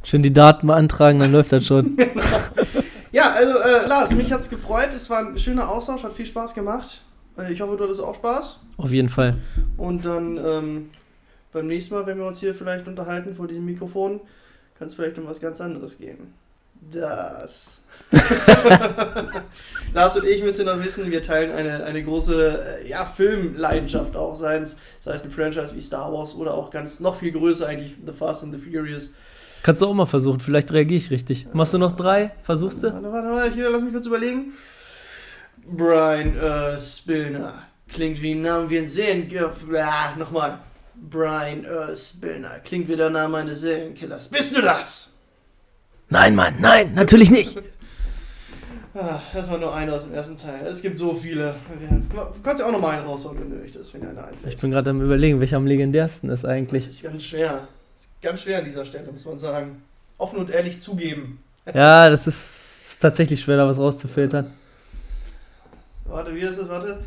[0.03, 1.97] Schön die Daten beantragen, dann läuft das schon.
[3.13, 4.95] Ja, also äh, Lars, mich hat's gefreut.
[4.95, 7.03] Es war ein schöner Austausch, hat viel Spaß gemacht.
[7.37, 8.61] Äh, ich hoffe, du hattest auch Spaß.
[8.77, 9.37] Auf jeden Fall.
[9.77, 10.91] Und dann ähm,
[11.53, 14.21] beim nächsten Mal, wenn wir uns hier vielleicht unterhalten vor diesem Mikrofon,
[14.79, 16.33] kann es vielleicht um was ganz anderes gehen.
[16.93, 17.83] Das.
[19.93, 24.35] Lars und ich müssen noch wissen, wir teilen eine, eine große äh, ja, Filmleidenschaft auch,
[24.37, 27.67] sei es, sei es ein Franchise wie Star Wars oder auch ganz noch viel größer
[27.67, 29.13] eigentlich The Fast and the Furious.
[29.63, 31.47] Kannst du auch mal versuchen, vielleicht reagiere ich richtig.
[31.53, 32.33] Machst du noch drei?
[32.43, 32.93] Versuchst du?
[32.93, 34.53] Warte, warte, warte, hier, lass mich kurz überlegen.
[35.67, 37.53] Brian äh, Spillner.
[37.89, 39.53] Klingt wie ein Name wie ein Serienkiller.
[39.79, 40.59] Ah, nochmal.
[40.95, 42.59] Brian äh, Spillner.
[42.65, 44.29] Klingt wie der Name eines Serienkillers.
[44.29, 45.13] Bist du das?
[46.09, 47.57] Nein, Mann, nein, natürlich nicht.
[48.95, 50.67] Ah, das war nur einer aus dem ersten Teil.
[50.67, 51.55] Es gibt so viele.
[52.11, 54.53] Du kannst ja auch noch mal einen raushauen, wenn du möchtest, wenn dir einer einfällt.
[54.53, 56.89] Ich bin gerade am überlegen, welcher am legendärsten ist Das eigentlich.
[56.89, 57.69] ist ganz schwer.
[58.23, 59.83] Ganz schwer an dieser Stelle, muss man sagen.
[60.19, 61.39] Offen und ehrlich zugeben.
[61.73, 64.53] Ja, das ist tatsächlich schwer, da was rauszufiltern.
[66.05, 66.69] Warte, wie ist das?
[66.69, 67.01] Warte.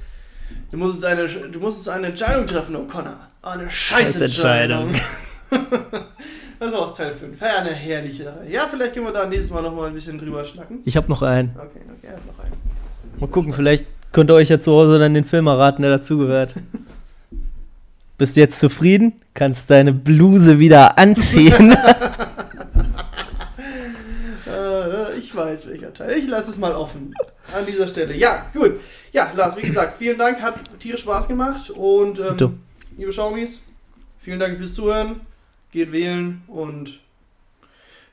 [0.72, 3.16] Du musst jetzt eine, du musst jetzt eine Entscheidung treffen, O'Connor.
[3.42, 4.94] Eine Scheißentscheidung.
[6.60, 7.40] das war aus Teil 5.
[7.40, 8.46] Ja, eine herrliche Sache.
[8.50, 10.80] Ja, vielleicht können wir da nächstes Mal nochmal ein bisschen drüber schnacken.
[10.86, 11.50] Ich habe noch einen.
[11.56, 12.54] Okay, okay, er hat noch einen.
[13.20, 16.56] Mal gucken, vielleicht könnt ihr euch ja zu Hause dann den Film erraten, der dazugehört.
[18.24, 19.22] Bist du jetzt zufrieden?
[19.34, 21.76] Kannst deine Bluse wieder anziehen.
[24.48, 26.18] Äh, ich weiß welcher Teil.
[26.18, 27.14] Ich lasse es mal offen
[27.54, 28.16] an dieser Stelle.
[28.16, 28.80] Ja, gut.
[29.12, 30.42] Ja, Lars, wie gesagt, vielen Dank.
[30.42, 31.70] Hat tierisch Spaß gemacht.
[31.70, 32.60] Und ähm,
[32.98, 33.62] liebe Schaumis,
[34.22, 35.20] vielen Dank fürs Zuhören.
[35.72, 37.00] Geht wählen und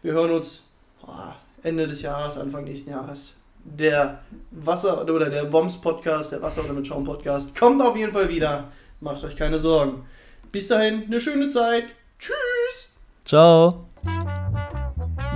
[0.03, 0.63] wir hören uns
[1.07, 3.37] ah, Ende des Jahres, Anfang nächsten Jahres.
[3.65, 8.13] Der Wasser oder der Bombs Podcast, der Wasser oder mit Schaum Podcast, kommt auf jeden
[8.13, 8.73] Fall wieder.
[9.01, 10.05] Macht euch keine Sorgen.
[10.53, 11.84] Bis dahin, eine schöne Zeit.
[12.18, 12.94] Tschüss.
[13.24, 13.86] Ciao.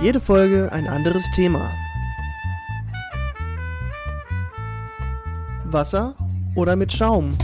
[0.01, 1.71] Jede Folge ein anderes Thema.
[5.63, 6.15] Wasser
[6.55, 7.35] oder mit Schaum?